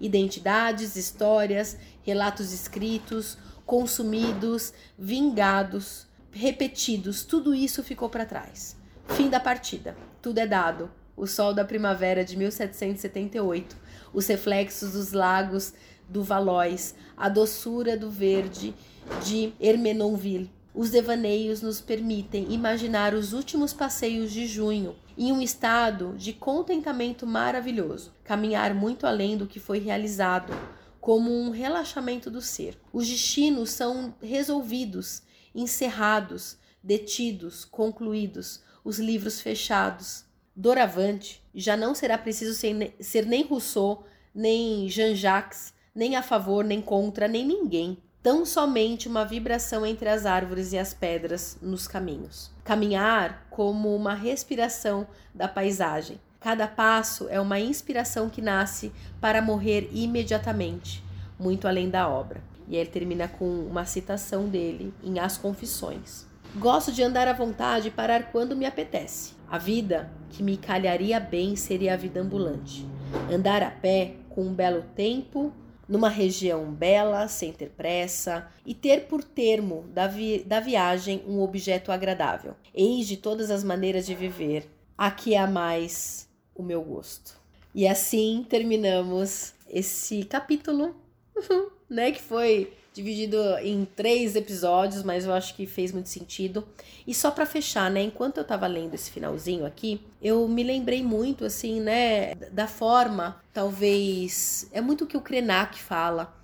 Identidades, 0.00 0.96
histórias, 0.96 1.76
relatos 2.02 2.52
escritos, 2.52 3.36
consumidos, 3.66 4.72
vingados, 4.98 6.06
repetidos, 6.32 7.22
tudo 7.22 7.54
isso 7.54 7.84
ficou 7.84 8.08
para 8.08 8.26
trás. 8.26 8.76
Fim 9.08 9.28
da 9.28 9.38
partida. 9.38 9.96
Tudo 10.22 10.38
é 10.38 10.46
dado. 10.46 10.90
O 11.16 11.26
sol 11.26 11.52
da 11.52 11.64
primavera 11.64 12.24
de 12.24 12.36
1778, 12.36 13.76
os 14.12 14.26
reflexos 14.26 14.92
dos 14.92 15.12
lagos 15.12 15.74
do 16.08 16.22
Valois, 16.22 16.94
a 17.16 17.28
doçura 17.28 17.96
do 17.96 18.10
verde 18.10 18.74
de 19.22 19.52
Hermenonville. 19.60 20.50
Os 20.74 20.90
devaneios 20.90 21.60
nos 21.60 21.80
permitem 21.80 22.52
imaginar 22.52 23.12
os 23.12 23.32
últimos 23.32 23.72
passeios 23.72 24.32
de 24.32 24.46
junho 24.46 24.96
em 25.20 25.32
um 25.32 25.42
estado 25.42 26.14
de 26.16 26.32
contentamento 26.32 27.26
maravilhoso, 27.26 28.10
caminhar 28.24 28.72
muito 28.74 29.06
além 29.06 29.36
do 29.36 29.46
que 29.46 29.60
foi 29.60 29.78
realizado, 29.78 30.50
como 30.98 31.30
um 31.30 31.50
relaxamento 31.50 32.30
do 32.30 32.40
ser. 32.40 32.80
Os 32.90 33.06
destinos 33.06 33.68
são 33.68 34.14
resolvidos, 34.22 35.22
encerrados, 35.54 36.56
detidos, 36.82 37.66
concluídos, 37.66 38.62
os 38.82 38.98
livros 38.98 39.42
fechados. 39.42 40.24
Doravante, 40.56 41.44
já 41.54 41.76
não 41.76 41.94
será 41.94 42.16
preciso 42.16 42.54
ser, 42.54 42.96
ser 42.98 43.26
nem 43.26 43.44
Rousseau, 43.44 44.06
nem 44.34 44.88
Jean-Jacques, 44.88 45.74
nem 45.94 46.16
a 46.16 46.22
favor, 46.22 46.64
nem 46.64 46.80
contra, 46.80 47.28
nem 47.28 47.44
ninguém. 47.46 47.98
Tão 48.22 48.46
somente 48.46 49.06
uma 49.06 49.26
vibração 49.26 49.84
entre 49.84 50.08
as 50.08 50.24
árvores 50.24 50.72
e 50.72 50.78
as 50.78 50.94
pedras 50.94 51.58
nos 51.60 51.86
caminhos. 51.86 52.50
Caminhar 52.70 53.48
como 53.50 53.94
uma 53.96 54.14
respiração 54.14 55.06
da 55.34 55.48
paisagem 55.48 56.20
Cada 56.40 56.66
passo 56.66 57.28
é 57.28 57.38
uma 57.38 57.60
inspiração 57.60 58.30
que 58.30 58.40
nasce 58.40 58.90
para 59.20 59.42
morrer 59.42 59.90
imediatamente, 59.92 61.04
muito 61.38 61.68
além 61.68 61.90
da 61.90 62.08
obra. 62.08 62.40
E 62.66 62.76
ele 62.76 62.88
termina 62.88 63.28
com 63.28 63.44
uma 63.44 63.84
citação 63.84 64.48
dele 64.48 64.94
em 65.04 65.18
As 65.18 65.36
Confissões. 65.36 66.24
Gosto 66.56 66.90
de 66.92 67.02
andar 67.02 67.28
à 67.28 67.34
vontade 67.34 67.88
e 67.88 67.90
parar 67.90 68.32
quando 68.32 68.56
me 68.56 68.64
apetece. 68.64 69.34
A 69.50 69.58
vida 69.58 70.10
que 70.30 70.42
me 70.42 70.56
calharia 70.56 71.20
bem 71.20 71.56
seria 71.56 71.92
a 71.92 71.96
vida 71.96 72.20
ambulante. 72.20 72.88
Andar 73.30 73.62
a 73.62 73.70
pé 73.70 74.14
com 74.30 74.42
um 74.42 74.54
belo 74.54 74.82
tempo, 74.96 75.52
numa 75.90 76.08
região 76.08 76.72
bela, 76.72 77.26
sem 77.26 77.52
ter 77.52 77.70
pressa, 77.70 78.46
e 78.64 78.72
ter 78.72 79.08
por 79.08 79.24
termo 79.24 79.84
da, 79.92 80.06
vi 80.06 80.44
da 80.44 80.60
viagem 80.60 81.20
um 81.26 81.40
objeto 81.40 81.90
agradável. 81.90 82.54
Eis 82.72 83.08
de 83.08 83.16
todas 83.16 83.50
as 83.50 83.64
maneiras 83.64 84.06
de 84.06 84.14
viver, 84.14 84.70
a 84.96 85.10
que 85.10 85.34
é 85.34 85.44
mais 85.48 86.28
o 86.54 86.62
meu 86.62 86.80
gosto. 86.80 87.36
E 87.74 87.88
assim 87.88 88.46
terminamos 88.48 89.52
esse 89.68 90.22
capítulo, 90.22 90.94
né? 91.90 92.12
Que 92.12 92.22
foi 92.22 92.72
dividido 92.92 93.36
em 93.62 93.84
três 93.84 94.34
episódios, 94.34 95.02
mas 95.02 95.24
eu 95.24 95.32
acho 95.32 95.54
que 95.54 95.66
fez 95.66 95.92
muito 95.92 96.08
sentido. 96.08 96.66
E 97.06 97.14
só 97.14 97.30
para 97.30 97.46
fechar, 97.46 97.90
né? 97.90 98.02
Enquanto 98.02 98.38
eu 98.38 98.44
tava 98.44 98.66
lendo 98.66 98.94
esse 98.94 99.10
finalzinho 99.10 99.64
aqui, 99.64 100.00
eu 100.20 100.46
me 100.48 100.62
lembrei 100.62 101.02
muito, 101.02 101.44
assim, 101.44 101.80
né? 101.80 102.34
Da 102.52 102.66
forma, 102.66 103.40
talvez. 103.52 104.68
É 104.72 104.80
muito 104.80 105.04
o 105.04 105.06
que 105.06 105.16
o 105.16 105.20
Krenak 105.20 105.78
fala. 105.80 106.36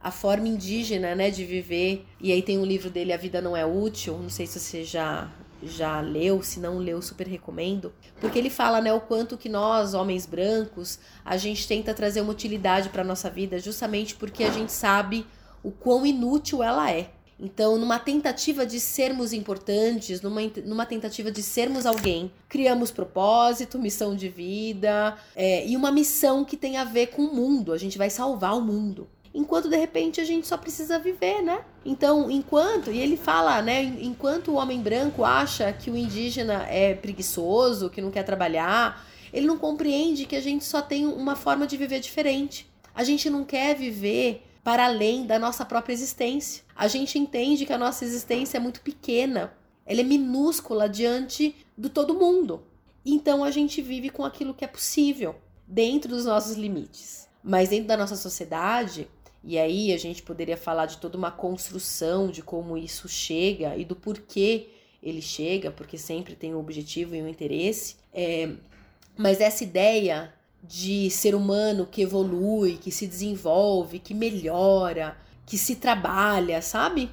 A 0.00 0.10
forma 0.10 0.46
indígena, 0.46 1.14
né, 1.14 1.30
de 1.30 1.46
viver. 1.46 2.04
E 2.20 2.30
aí 2.30 2.42
tem 2.42 2.58
um 2.58 2.64
livro 2.64 2.90
dele, 2.90 3.10
A 3.10 3.16
Vida 3.16 3.40
Não 3.40 3.56
É 3.56 3.64
Útil. 3.64 4.18
Não 4.18 4.28
sei 4.28 4.46
se 4.46 4.60
você 4.60 4.84
já 4.84 5.30
já 5.66 6.00
leu, 6.00 6.42
se 6.42 6.60
não 6.60 6.78
leu, 6.78 7.00
super 7.00 7.26
recomendo, 7.26 7.92
porque 8.20 8.38
ele 8.38 8.50
fala, 8.50 8.82
né, 8.82 8.92
o 8.92 9.00
quanto 9.00 9.36
que 9.36 9.48
nós, 9.48 9.94
homens 9.94 10.26
brancos, 10.26 10.98
a 11.24 11.38
gente 11.38 11.66
tenta 11.66 11.94
trazer 11.94 12.20
uma 12.20 12.32
utilidade 12.32 12.90
para 12.90 13.02
nossa 13.02 13.30
vida, 13.30 13.58
justamente 13.58 14.14
porque 14.14 14.44
a 14.44 14.50
gente 14.50 14.72
sabe 14.72 15.26
o 15.64 15.72
quão 15.72 16.06
inútil 16.06 16.62
ela 16.62 16.92
é. 16.92 17.10
Então, 17.40 17.76
numa 17.76 17.98
tentativa 17.98 18.64
de 18.64 18.78
sermos 18.78 19.32
importantes, 19.32 20.20
numa, 20.20 20.40
numa 20.64 20.86
tentativa 20.86 21.32
de 21.32 21.42
sermos 21.42 21.84
alguém, 21.84 22.30
criamos 22.48 22.92
propósito, 22.92 23.76
missão 23.76 24.14
de 24.14 24.28
vida 24.28 25.16
é, 25.34 25.66
e 25.66 25.76
uma 25.76 25.90
missão 25.90 26.44
que 26.44 26.56
tem 26.56 26.76
a 26.76 26.84
ver 26.84 27.08
com 27.08 27.22
o 27.22 27.34
mundo. 27.34 27.72
A 27.72 27.78
gente 27.78 27.98
vai 27.98 28.08
salvar 28.08 28.56
o 28.56 28.60
mundo 28.60 29.08
enquanto 29.34 29.68
de 29.68 29.76
repente 29.76 30.20
a 30.20 30.24
gente 30.24 30.46
só 30.46 30.56
precisa 30.56 30.98
viver, 30.98 31.42
né? 31.42 31.64
Então, 31.84 32.30
enquanto, 32.30 32.92
e 32.92 33.00
ele 33.00 33.16
fala, 33.16 33.60
né, 33.60 33.82
enquanto 34.00 34.52
o 34.52 34.54
homem 34.54 34.80
branco 34.80 35.24
acha 35.24 35.72
que 35.72 35.90
o 35.90 35.96
indígena 35.96 36.64
é 36.68 36.94
preguiçoso, 36.94 37.90
que 37.90 38.00
não 38.00 38.12
quer 38.12 38.22
trabalhar, 38.22 39.04
ele 39.32 39.46
não 39.46 39.58
compreende 39.58 40.24
que 40.24 40.36
a 40.36 40.40
gente 40.40 40.64
só 40.64 40.80
tem 40.80 41.04
uma 41.04 41.34
forma 41.34 41.66
de 41.66 41.76
viver 41.76 41.98
diferente. 41.98 42.70
A 42.94 43.02
gente 43.02 43.28
não 43.28 43.44
quer 43.44 43.74
viver 43.74 44.46
para 44.64 44.86
além 44.86 45.26
da 45.26 45.38
nossa 45.38 45.64
própria 45.64 45.92
existência. 45.92 46.64
A 46.74 46.88
gente 46.88 47.18
entende 47.18 47.66
que 47.66 47.72
a 47.72 47.78
nossa 47.78 48.04
existência 48.04 48.56
é 48.56 48.60
muito 48.60 48.80
pequena, 48.80 49.52
ela 49.84 50.00
é 50.00 50.04
minúscula 50.04 50.88
diante 50.88 51.54
do 51.76 51.90
todo 51.90 52.14
mundo. 52.14 52.62
Então 53.04 53.44
a 53.44 53.50
gente 53.50 53.82
vive 53.82 54.08
com 54.08 54.24
aquilo 54.24 54.54
que 54.54 54.64
é 54.64 54.68
possível, 54.68 55.36
dentro 55.68 56.08
dos 56.08 56.24
nossos 56.24 56.56
limites. 56.56 57.28
Mas 57.42 57.68
dentro 57.68 57.88
da 57.88 57.96
nossa 57.96 58.16
sociedade, 58.16 59.06
e 59.42 59.58
aí 59.58 59.92
a 59.92 59.98
gente 59.98 60.22
poderia 60.22 60.56
falar 60.56 60.86
de 60.86 60.96
toda 60.96 61.18
uma 61.18 61.30
construção 61.30 62.30
de 62.30 62.42
como 62.42 62.78
isso 62.78 63.06
chega 63.06 63.76
e 63.76 63.84
do 63.84 63.94
porquê 63.94 64.70
ele 65.02 65.20
chega, 65.20 65.70
porque 65.70 65.98
sempre 65.98 66.34
tem 66.34 66.54
um 66.54 66.58
objetivo 66.58 67.14
e 67.14 67.22
um 67.22 67.28
interesse. 67.28 67.96
É, 68.14 68.48
mas 69.18 69.42
essa 69.42 69.62
ideia 69.62 70.32
de 70.66 71.10
ser 71.10 71.34
humano 71.34 71.86
que 71.90 72.02
evolui, 72.02 72.76
que 72.76 72.90
se 72.90 73.06
desenvolve, 73.06 73.98
que 73.98 74.14
melhora, 74.14 75.16
que 75.46 75.58
se 75.58 75.76
trabalha, 75.76 76.62
sabe? 76.62 77.10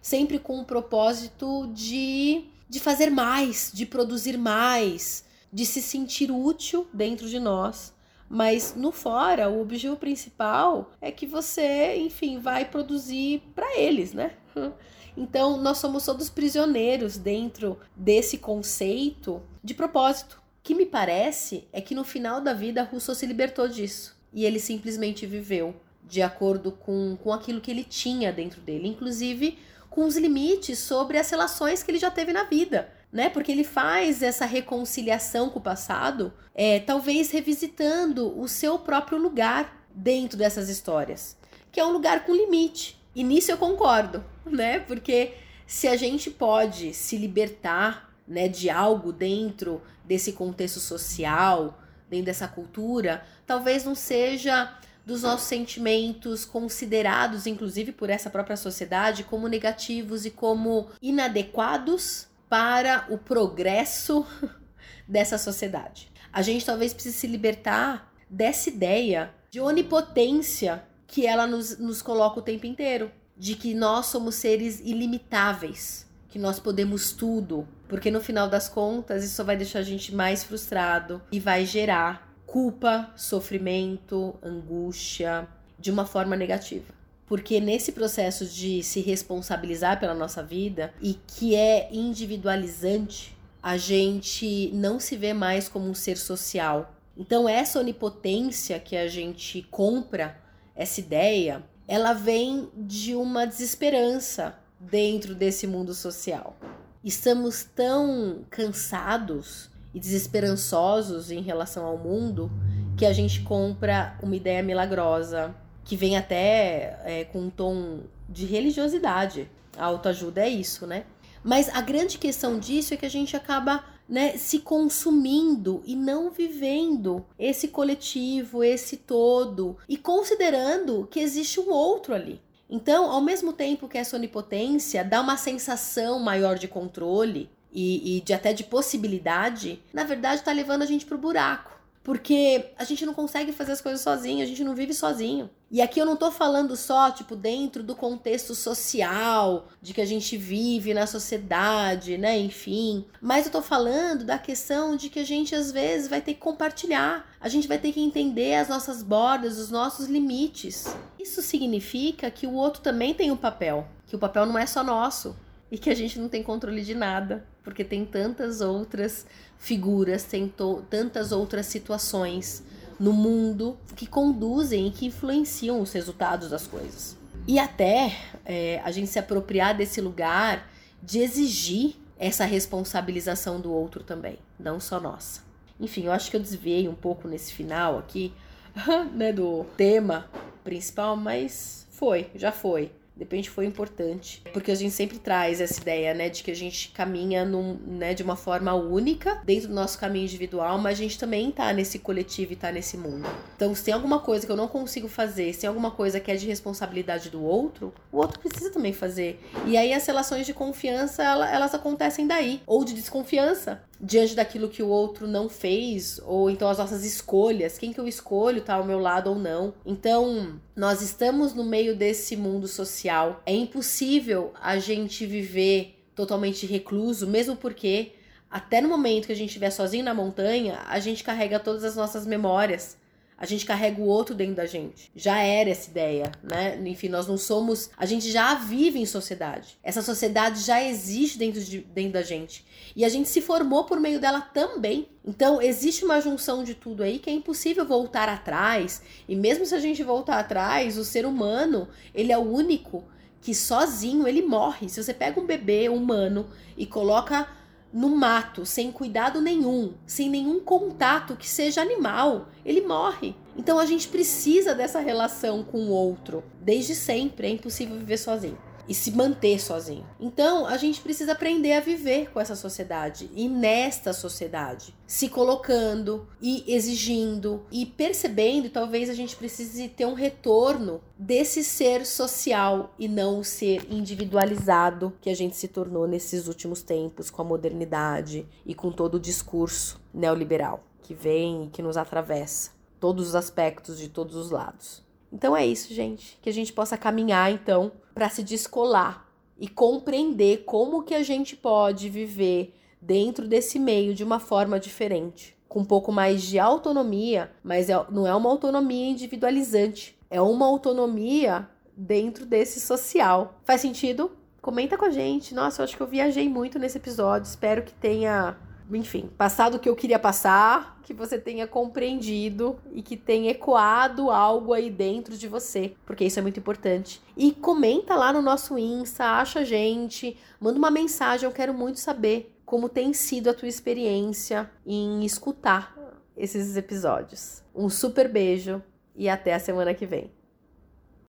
Sempre 0.00 0.38
com 0.38 0.60
o 0.60 0.64
propósito 0.64 1.70
de, 1.72 2.44
de 2.68 2.78
fazer 2.78 3.10
mais, 3.10 3.70
de 3.72 3.86
produzir 3.86 4.36
mais, 4.36 5.24
de 5.52 5.64
se 5.64 5.80
sentir 5.80 6.30
útil 6.30 6.86
dentro 6.92 7.28
de 7.28 7.38
nós 7.40 7.92
mas 8.34 8.74
no 8.74 8.90
fora, 8.90 9.50
o 9.50 9.60
objetivo 9.60 9.94
principal 9.94 10.90
é 11.02 11.12
que 11.12 11.26
você, 11.26 11.96
enfim, 11.96 12.38
vai 12.38 12.64
produzir 12.64 13.42
para 13.54 13.78
eles, 13.78 14.14
né? 14.14 14.32
Então, 15.14 15.58
nós 15.58 15.76
somos 15.76 16.06
todos 16.06 16.30
prisioneiros 16.30 17.18
dentro 17.18 17.78
desse 17.94 18.38
conceito 18.38 19.42
de 19.62 19.74
propósito. 19.74 20.41
Que 20.62 20.74
me 20.74 20.86
parece 20.86 21.66
é 21.72 21.80
que 21.80 21.94
no 21.94 22.04
final 22.04 22.40
da 22.40 22.52
vida, 22.52 22.82
Rousseau 22.82 23.14
se 23.14 23.26
libertou 23.26 23.68
disso 23.68 24.16
e 24.32 24.44
ele 24.44 24.60
simplesmente 24.60 25.26
viveu 25.26 25.74
de 26.04 26.22
acordo 26.22 26.72
com, 26.72 27.16
com 27.22 27.32
aquilo 27.32 27.60
que 27.60 27.70
ele 27.70 27.84
tinha 27.84 28.32
dentro 28.32 28.60
dele, 28.60 28.88
inclusive 28.88 29.58
com 29.90 30.04
os 30.04 30.16
limites 30.16 30.78
sobre 30.78 31.18
as 31.18 31.28
relações 31.30 31.82
que 31.82 31.90
ele 31.90 31.98
já 31.98 32.10
teve 32.10 32.32
na 32.32 32.44
vida. 32.44 32.90
Né? 33.12 33.28
Porque 33.28 33.52
ele 33.52 33.64
faz 33.64 34.22
essa 34.22 34.46
reconciliação 34.46 35.50
com 35.50 35.58
o 35.58 35.62
passado, 35.62 36.32
é, 36.54 36.80
talvez 36.80 37.30
revisitando 37.30 38.38
o 38.40 38.48
seu 38.48 38.78
próprio 38.78 39.18
lugar 39.18 39.86
dentro 39.94 40.38
dessas 40.38 40.70
histórias, 40.70 41.36
que 41.70 41.78
é 41.78 41.84
um 41.84 41.92
lugar 41.92 42.24
com 42.24 42.34
limite. 42.34 42.98
E 43.14 43.22
nisso 43.22 43.50
eu 43.50 43.58
concordo, 43.58 44.24
né? 44.46 44.78
Porque 44.78 45.34
se 45.66 45.86
a 45.86 45.96
gente 45.96 46.30
pode 46.30 46.94
se 46.94 47.18
libertar 47.18 48.10
né, 48.26 48.48
de 48.48 48.70
algo 48.70 49.12
dentro 49.12 49.82
desse 50.04 50.32
contexto 50.32 50.80
social, 50.80 51.78
dentro 52.08 52.26
dessa 52.26 52.48
cultura, 52.48 53.24
talvez 53.46 53.84
não 53.84 53.94
seja 53.94 54.76
dos 55.04 55.22
nossos 55.22 55.48
sentimentos 55.48 56.44
considerados, 56.44 57.46
inclusive 57.46 57.92
por 57.92 58.08
essa 58.10 58.30
própria 58.30 58.56
sociedade, 58.56 59.24
como 59.24 59.48
negativos 59.48 60.24
e 60.24 60.30
como 60.30 60.88
inadequados 61.00 62.28
para 62.48 63.06
o 63.08 63.18
progresso 63.18 64.26
dessa 65.08 65.38
sociedade. 65.38 66.10
A 66.32 66.42
gente 66.42 66.64
talvez 66.64 66.92
precise 66.92 67.18
se 67.18 67.26
libertar 67.26 68.12
dessa 68.28 68.68
ideia 68.68 69.34
de 69.50 69.60
onipotência 69.60 70.84
que 71.06 71.26
ela 71.26 71.46
nos, 71.46 71.78
nos 71.78 72.00
coloca 72.00 72.38
o 72.38 72.42
tempo 72.42 72.66
inteiro, 72.66 73.10
de 73.36 73.54
que 73.54 73.74
nós 73.74 74.06
somos 74.06 74.36
seres 74.36 74.80
ilimitáveis 74.80 76.06
que 76.32 76.38
nós 76.38 76.58
podemos 76.58 77.12
tudo, 77.12 77.68
porque 77.86 78.10
no 78.10 78.18
final 78.18 78.48
das 78.48 78.66
contas 78.66 79.22
isso 79.22 79.44
vai 79.44 79.54
deixar 79.54 79.80
a 79.80 79.82
gente 79.82 80.14
mais 80.14 80.42
frustrado 80.42 81.20
e 81.30 81.38
vai 81.38 81.66
gerar 81.66 82.34
culpa, 82.46 83.12
sofrimento, 83.14 84.34
angústia 84.42 85.46
de 85.78 85.90
uma 85.90 86.06
forma 86.06 86.34
negativa. 86.34 86.86
Porque 87.26 87.60
nesse 87.60 87.92
processo 87.92 88.46
de 88.46 88.82
se 88.82 89.02
responsabilizar 89.02 90.00
pela 90.00 90.14
nossa 90.14 90.42
vida 90.42 90.94
e 91.02 91.18
que 91.26 91.54
é 91.54 91.90
individualizante, 91.92 93.36
a 93.62 93.76
gente 93.76 94.70
não 94.72 94.98
se 94.98 95.18
vê 95.18 95.34
mais 95.34 95.68
como 95.68 95.86
um 95.86 95.94
ser 95.94 96.16
social. 96.16 96.94
Então, 97.14 97.46
essa 97.46 97.78
onipotência 97.78 98.80
que 98.80 98.96
a 98.96 99.06
gente 99.06 99.66
compra, 99.70 100.40
essa 100.74 100.98
ideia, 100.98 101.62
ela 101.86 102.14
vem 102.14 102.70
de 102.74 103.14
uma 103.14 103.46
desesperança, 103.46 104.61
dentro 104.90 105.34
desse 105.34 105.66
mundo 105.66 105.94
social. 105.94 106.56
Estamos 107.04 107.64
tão 107.64 108.44
cansados 108.50 109.70
e 109.94 110.00
desesperançosos 110.00 111.30
em 111.30 111.42
relação 111.42 111.84
ao 111.84 111.98
mundo 111.98 112.50
que 112.96 113.04
a 113.04 113.12
gente 113.12 113.42
compra 113.42 114.16
uma 114.22 114.36
ideia 114.36 114.62
milagrosa 114.62 115.54
que 115.84 115.96
vem 115.96 116.16
até 116.16 117.00
é, 117.04 117.24
com 117.24 117.40
um 117.40 117.50
tom 117.50 118.00
de 118.28 118.46
religiosidade. 118.46 119.48
A 119.76 119.84
autoajuda 119.84 120.42
é 120.42 120.48
isso, 120.48 120.86
né? 120.86 121.04
Mas 121.42 121.68
a 121.68 121.80
grande 121.80 122.18
questão 122.18 122.58
disso 122.58 122.94
é 122.94 122.96
que 122.96 123.06
a 123.06 123.10
gente 123.10 123.36
acaba 123.36 123.84
né, 124.08 124.36
se 124.36 124.60
consumindo 124.60 125.82
e 125.84 125.96
não 125.96 126.30
vivendo 126.30 127.24
esse 127.38 127.68
coletivo, 127.68 128.62
esse 128.62 128.96
todo, 128.96 129.76
e 129.88 129.96
considerando 129.96 131.08
que 131.10 131.18
existe 131.18 131.58
um 131.58 131.70
outro 131.70 132.14
ali. 132.14 132.40
Então, 132.74 133.10
ao 133.10 133.20
mesmo 133.20 133.52
tempo 133.52 133.86
que 133.86 133.98
essa 133.98 134.16
onipotência 134.16 135.04
dá 135.04 135.20
uma 135.20 135.36
sensação 135.36 136.18
maior 136.18 136.56
de 136.56 136.66
controle 136.66 137.50
e, 137.70 138.16
e 138.16 138.20
de 138.22 138.32
até 138.32 138.54
de 138.54 138.64
possibilidade, 138.64 139.78
na 139.92 140.04
verdade 140.04 140.36
está 140.36 140.52
levando 140.52 140.80
a 140.80 140.86
gente 140.86 141.04
pro 141.04 141.18
buraco. 141.18 141.71
Porque 142.02 142.72
a 142.76 142.84
gente 142.84 143.06
não 143.06 143.14
consegue 143.14 143.52
fazer 143.52 143.72
as 143.72 143.80
coisas 143.80 144.00
sozinho, 144.00 144.42
a 144.42 144.46
gente 144.46 144.64
não 144.64 144.74
vive 144.74 144.92
sozinho. 144.92 145.48
E 145.70 145.80
aqui 145.80 146.00
eu 146.00 146.04
não 146.04 146.16
tô 146.16 146.30
falando 146.30 146.76
só, 146.76 147.10
tipo, 147.10 147.36
dentro 147.36 147.82
do 147.82 147.94
contexto 147.94 148.54
social, 148.54 149.68
de 149.80 149.94
que 149.94 150.00
a 150.00 150.04
gente 150.04 150.36
vive 150.36 150.92
na 150.92 151.06
sociedade, 151.06 152.18
né? 152.18 152.38
Enfim. 152.38 153.06
Mas 153.20 153.46
eu 153.46 153.52
tô 153.52 153.62
falando 153.62 154.24
da 154.24 154.38
questão 154.38 154.96
de 154.96 155.08
que 155.08 155.20
a 155.20 155.24
gente 155.24 155.54
às 155.54 155.70
vezes 155.70 156.08
vai 156.08 156.20
ter 156.20 156.34
que 156.34 156.40
compartilhar. 156.40 157.26
A 157.40 157.48
gente 157.48 157.68
vai 157.68 157.78
ter 157.78 157.92
que 157.92 158.00
entender 158.00 158.56
as 158.56 158.68
nossas 158.68 159.02
bordas, 159.02 159.58
os 159.58 159.70
nossos 159.70 160.08
limites. 160.08 160.86
Isso 161.18 161.40
significa 161.40 162.30
que 162.30 162.46
o 162.46 162.52
outro 162.52 162.82
também 162.82 163.14
tem 163.14 163.30
um 163.30 163.36
papel, 163.36 163.86
que 164.06 164.16
o 164.16 164.18
papel 164.18 164.44
não 164.44 164.58
é 164.58 164.66
só 164.66 164.82
nosso 164.82 165.34
e 165.72 165.78
que 165.78 165.88
a 165.88 165.94
gente 165.94 166.18
não 166.18 166.28
tem 166.28 166.42
controle 166.42 166.82
de 166.82 166.94
nada, 166.94 167.46
porque 167.64 167.82
tem 167.82 168.04
tantas 168.04 168.60
outras 168.60 169.26
figuras, 169.56 170.22
tem 170.22 170.52
tantas 170.90 171.32
outras 171.32 171.64
situações 171.64 172.62
no 173.00 173.10
mundo 173.10 173.78
que 173.96 174.06
conduzem 174.06 174.88
e 174.88 174.90
que 174.90 175.06
influenciam 175.06 175.80
os 175.80 175.90
resultados 175.90 176.50
das 176.50 176.66
coisas. 176.66 177.16
E 177.48 177.58
até 177.58 178.14
é, 178.44 178.82
a 178.84 178.90
gente 178.90 179.06
se 179.06 179.18
apropriar 179.18 179.74
desse 179.74 179.98
lugar 179.98 180.70
de 181.02 181.20
exigir 181.20 181.96
essa 182.18 182.44
responsabilização 182.44 183.58
do 183.58 183.72
outro 183.72 184.04
também, 184.04 184.38
não 184.60 184.78
só 184.78 185.00
nossa. 185.00 185.40
Enfim, 185.80 186.04
eu 186.04 186.12
acho 186.12 186.30
que 186.30 186.36
eu 186.36 186.40
desviei 186.40 186.86
um 186.86 186.94
pouco 186.94 187.26
nesse 187.26 187.50
final 187.50 187.98
aqui, 187.98 188.30
né, 189.16 189.32
do 189.32 189.64
tema 189.74 190.28
principal, 190.62 191.16
mas 191.16 191.88
foi, 191.90 192.30
já 192.34 192.52
foi. 192.52 192.92
De 193.14 193.24
repente 193.24 193.50
foi 193.50 193.66
importante, 193.66 194.42
porque 194.52 194.70
a 194.70 194.74
gente 194.74 194.92
sempre 194.92 195.18
traz 195.18 195.60
essa 195.60 195.80
ideia, 195.80 196.14
né, 196.14 196.28
de 196.28 196.42
que 196.42 196.50
a 196.50 196.56
gente 196.56 196.88
caminha 196.88 197.44
num, 197.44 197.74
né, 197.86 198.14
de 198.14 198.22
uma 198.22 198.36
forma 198.36 198.74
única 198.74 199.40
dentro 199.44 199.68
do 199.68 199.74
nosso 199.74 199.98
caminho 199.98 200.24
individual, 200.24 200.78
mas 200.78 200.98
a 200.98 201.02
gente 201.02 201.18
também 201.18 201.50
tá 201.50 201.72
nesse 201.72 201.98
coletivo 201.98 202.54
e 202.54 202.56
tá 202.56 202.72
nesse 202.72 202.96
mundo. 202.96 203.28
Então, 203.54 203.74
se 203.74 203.84
tem 203.84 203.94
alguma 203.94 204.20
coisa 204.20 204.46
que 204.46 204.52
eu 204.52 204.56
não 204.56 204.66
consigo 204.66 205.08
fazer, 205.08 205.52
se 205.52 205.60
tem 205.60 205.68
alguma 205.68 205.90
coisa 205.90 206.18
que 206.18 206.30
é 206.30 206.36
de 206.36 206.46
responsabilidade 206.46 207.28
do 207.28 207.42
outro, 207.42 207.92
o 208.10 208.16
outro 208.16 208.40
precisa 208.40 208.70
também 208.70 208.92
fazer. 208.92 209.38
E 209.66 209.76
aí 209.76 209.92
as 209.92 210.06
relações 210.06 210.46
de 210.46 210.54
confiança, 210.54 211.22
elas 211.22 211.74
acontecem 211.74 212.26
daí, 212.26 212.62
ou 212.66 212.84
de 212.84 212.94
desconfiança 212.94 213.82
diante 214.02 214.34
daquilo 214.34 214.68
que 214.68 214.82
o 214.82 214.88
outro 214.88 215.28
não 215.28 215.48
fez, 215.48 216.20
ou 216.24 216.50
então 216.50 216.68
as 216.68 216.78
nossas 216.78 217.04
escolhas, 217.04 217.78
quem 217.78 217.92
que 217.92 218.00
eu 218.00 218.08
escolho 218.08 218.60
tá 218.60 218.74
ao 218.74 218.84
meu 218.84 218.98
lado 218.98 219.30
ou 219.30 219.38
não. 219.38 219.72
Então, 219.86 220.60
nós 220.74 221.00
estamos 221.00 221.54
no 221.54 221.64
meio 221.64 221.94
desse 221.94 222.36
mundo 222.36 222.66
social. 222.66 223.40
É 223.46 223.54
impossível 223.54 224.52
a 224.60 224.78
gente 224.78 225.24
viver 225.24 226.04
totalmente 226.16 226.66
recluso, 226.66 227.28
mesmo 227.28 227.54
porque 227.54 228.12
até 228.50 228.80
no 228.80 228.88
momento 228.88 229.26
que 229.26 229.32
a 229.32 229.36
gente 229.36 229.48
estiver 229.48 229.70
sozinho 229.70 230.04
na 230.04 230.12
montanha, 230.12 230.80
a 230.86 230.98
gente 230.98 231.22
carrega 231.22 231.60
todas 231.60 231.84
as 231.84 231.94
nossas 231.94 232.26
memórias 232.26 233.00
a 233.42 233.44
gente 233.44 233.66
carrega 233.66 234.00
o 234.00 234.06
outro 234.06 234.36
dentro 234.36 234.54
da 234.54 234.66
gente. 234.66 235.10
Já 235.16 235.40
era 235.40 235.68
essa 235.68 235.90
ideia, 235.90 236.30
né? 236.44 236.80
Enfim, 236.86 237.08
nós 237.08 237.26
não 237.26 237.36
somos. 237.36 237.90
A 237.96 238.06
gente 238.06 238.30
já 238.30 238.54
vive 238.54 239.00
em 239.00 239.04
sociedade. 239.04 239.76
Essa 239.82 240.00
sociedade 240.00 240.60
já 240.60 240.80
existe 240.80 241.38
dentro, 241.38 241.60
de, 241.60 241.80
dentro 241.80 242.12
da 242.12 242.22
gente. 242.22 242.64
E 242.94 243.04
a 243.04 243.08
gente 243.08 243.28
se 243.28 243.40
formou 243.40 243.82
por 243.82 243.98
meio 243.98 244.20
dela 244.20 244.40
também. 244.40 245.08
Então, 245.24 245.60
existe 245.60 246.04
uma 246.04 246.20
junção 246.20 246.62
de 246.62 246.74
tudo 246.74 247.02
aí 247.02 247.18
que 247.18 247.28
é 247.28 247.32
impossível 247.32 247.84
voltar 247.84 248.28
atrás. 248.28 249.02
E 249.28 249.34
mesmo 249.34 249.66
se 249.66 249.74
a 249.74 249.80
gente 249.80 250.04
voltar 250.04 250.38
atrás, 250.38 250.96
o 250.96 251.04
ser 251.04 251.26
humano, 251.26 251.88
ele 252.14 252.30
é 252.30 252.38
o 252.38 252.48
único 252.48 253.02
que 253.40 253.56
sozinho 253.56 254.28
ele 254.28 254.42
morre. 254.42 254.88
Se 254.88 255.02
você 255.02 255.12
pega 255.12 255.40
um 255.40 255.46
bebê 255.46 255.88
humano 255.88 256.48
e 256.76 256.86
coloca 256.86 257.48
no 257.92 258.08
mato, 258.08 258.64
sem 258.64 258.90
cuidado 258.90 259.40
nenhum, 259.40 259.92
sem 260.06 260.30
nenhum 260.30 260.60
contato 260.60 261.36
que 261.36 261.48
seja 261.48 261.82
animal, 261.82 262.48
ele 262.64 262.80
morre. 262.80 263.34
Então 263.56 263.78
a 263.78 263.84
gente 263.84 264.08
precisa 264.08 264.74
dessa 264.74 264.98
relação 264.98 265.62
com 265.62 265.78
o 265.78 265.90
outro. 265.90 266.42
Desde 266.60 266.94
sempre 266.94 267.46
é 267.46 267.50
impossível 267.50 267.98
viver 267.98 268.16
sozinho 268.16 268.58
e 268.88 268.94
se 268.94 269.10
manter 269.12 269.60
sozinho. 269.60 270.06
Então, 270.18 270.66
a 270.66 270.76
gente 270.76 271.00
precisa 271.00 271.32
aprender 271.32 271.72
a 271.72 271.80
viver 271.80 272.30
com 272.30 272.40
essa 272.40 272.56
sociedade 272.56 273.30
e 273.34 273.48
nesta 273.48 274.12
sociedade, 274.12 274.94
se 275.06 275.28
colocando 275.28 276.26
e 276.40 276.64
exigindo 276.72 277.64
e 277.70 277.86
percebendo, 277.86 278.70
talvez 278.70 279.08
a 279.08 279.14
gente 279.14 279.36
precise 279.36 279.88
ter 279.88 280.06
um 280.06 280.14
retorno 280.14 281.00
desse 281.18 281.62
ser 281.62 282.04
social 282.04 282.94
e 282.98 283.06
não 283.08 283.40
o 283.40 283.44
ser 283.44 283.86
individualizado 283.90 285.12
que 285.20 285.30
a 285.30 285.34
gente 285.34 285.56
se 285.56 285.68
tornou 285.68 286.06
nesses 286.06 286.48
últimos 286.48 286.82
tempos 286.82 287.30
com 287.30 287.42
a 287.42 287.44
modernidade 287.44 288.46
e 288.66 288.74
com 288.74 288.90
todo 288.90 289.14
o 289.14 289.20
discurso 289.20 290.00
neoliberal 290.12 290.82
que 291.02 291.14
vem 291.14 291.64
e 291.64 291.68
que 291.68 291.82
nos 291.82 291.96
atravessa 291.96 292.70
todos 292.98 293.28
os 293.28 293.34
aspectos 293.34 293.98
de 293.98 294.08
todos 294.08 294.36
os 294.36 294.50
lados. 294.50 295.02
Então 295.32 295.56
é 295.56 295.66
isso, 295.66 295.94
gente, 295.94 296.38
que 296.42 296.50
a 296.50 296.52
gente 296.52 296.72
possa 296.72 296.96
caminhar 296.96 297.50
então 297.50 297.90
para 298.14 298.28
se 298.28 298.42
descolar 298.42 299.26
e 299.58 299.66
compreender 299.66 300.64
como 300.64 301.02
que 301.02 301.14
a 301.14 301.22
gente 301.22 301.56
pode 301.56 302.08
viver 302.08 302.74
dentro 303.00 303.48
desse 303.48 303.78
meio 303.78 304.14
de 304.14 304.22
uma 304.22 304.38
forma 304.38 304.78
diferente, 304.78 305.56
com 305.68 305.80
um 305.80 305.84
pouco 305.84 306.12
mais 306.12 306.42
de 306.42 306.58
autonomia, 306.58 307.50
mas 307.64 307.88
é, 307.88 308.06
não 308.10 308.26
é 308.26 308.34
uma 308.34 308.50
autonomia 308.50 309.08
individualizante, 309.08 310.16
é 310.30 310.40
uma 310.40 310.66
autonomia 310.66 311.68
dentro 311.96 312.44
desse 312.44 312.80
social. 312.80 313.58
Faz 313.64 313.80
sentido? 313.80 314.30
Comenta 314.60 314.96
com 314.96 315.06
a 315.06 315.10
gente. 315.10 315.54
Nossa, 315.54 315.80
eu 315.80 315.84
acho 315.84 315.96
que 315.96 316.02
eu 316.02 316.06
viajei 316.06 316.48
muito 316.48 316.78
nesse 316.78 316.98
episódio. 316.98 317.48
Espero 317.48 317.82
que 317.82 317.92
tenha 317.92 318.56
enfim, 318.90 319.30
passado 319.38 319.76
o 319.76 319.78
que 319.78 319.88
eu 319.88 319.96
queria 319.96 320.18
passar, 320.18 320.91
que 321.12 321.18
você 321.18 321.38
tenha 321.38 321.66
compreendido 321.66 322.78
e 322.92 323.02
que 323.02 323.16
tenha 323.16 323.50
ecoado 323.50 324.30
algo 324.30 324.72
aí 324.72 324.90
dentro 324.90 325.36
de 325.36 325.46
você, 325.46 325.94
porque 326.06 326.24
isso 326.24 326.38
é 326.38 326.42
muito 326.42 326.58
importante. 326.58 327.20
E 327.36 327.52
comenta 327.52 328.16
lá 328.16 328.32
no 328.32 328.40
nosso 328.40 328.78
Insta, 328.78 329.24
acha 329.24 329.60
a 329.60 329.64
gente, 329.64 330.36
manda 330.58 330.78
uma 330.78 330.90
mensagem, 330.90 331.46
eu 331.46 331.52
quero 331.52 331.74
muito 331.74 332.00
saber 332.00 332.56
como 332.64 332.88
tem 332.88 333.12
sido 333.12 333.50
a 333.50 333.54
tua 333.54 333.68
experiência 333.68 334.70
em 334.86 335.24
escutar 335.24 335.94
esses 336.34 336.76
episódios. 336.76 337.62
Um 337.74 337.90
super 337.90 338.28
beijo 338.28 338.82
e 339.14 339.28
até 339.28 339.52
a 339.52 339.60
semana 339.60 339.92
que 339.92 340.06
vem. 340.06 340.30